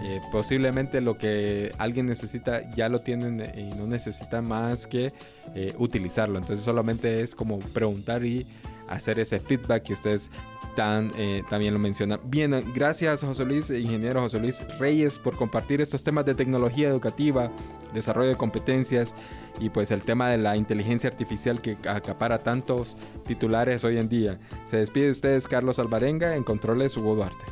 eh, 0.04 0.22
posiblemente 0.32 1.02
lo 1.02 1.18
que 1.18 1.72
alguien 1.78 2.06
necesita 2.06 2.70
ya 2.72 2.88
lo 2.90 3.00
tienen 3.00 3.42
eh, 3.42 3.70
y 3.72 3.76
no 3.76 3.88
necesita 3.88 4.42
más 4.42 4.88
que 4.88 5.12
eh, 5.56 5.74
utilizarlo. 5.78 6.38
Entonces 6.40 6.64
solamente 6.64 7.22
es 7.22 7.36
como 7.36 7.60
preguntar 7.60 8.24
y 8.26 8.46
hacer 8.88 9.19
ese 9.19 9.39
feedback 9.39 9.84
que 9.84 9.93
ustedes 9.93 10.30
tan, 10.76 11.12
eh, 11.17 11.43
también 11.50 11.73
lo 11.73 11.80
mencionan. 11.80 12.19
Bien, 12.26 12.63
gracias 12.73 13.21
José 13.21 13.45
Luis, 13.45 13.69
ingeniero 13.69 14.21
José 14.21 14.39
Luis 14.39 14.63
Reyes, 14.80 15.17
por 15.17 15.36
compartir 15.36 15.82
estos 15.82 16.04
temas 16.04 16.26
de 16.26 16.36
tecnología 16.36 16.88
educativa, 16.88 17.52
desarrollo 17.93 18.30
de 18.30 18.36
competencias 18.36 19.15
y 19.60 19.69
pues 19.69 19.91
el 19.91 20.04
tema 20.04 20.30
de 20.30 20.38
la 20.38 20.56
inteligencia 20.56 21.10
artificial 21.10 21.62
que 21.62 21.78
acapara 21.88 22.43
tantos 22.43 22.95
titulares 23.26 23.84
hoy 23.84 23.97
en 23.97 24.10
día. 24.10 24.39
Se 24.65 24.78
despide 24.78 25.06
de 25.06 25.12
ustedes 25.12 25.47
Carlos 25.47 25.80
Alvarenga, 25.80 26.36
en 26.36 26.43
controles 26.43 26.95
Hugo 26.97 27.15
Duarte. 27.15 27.45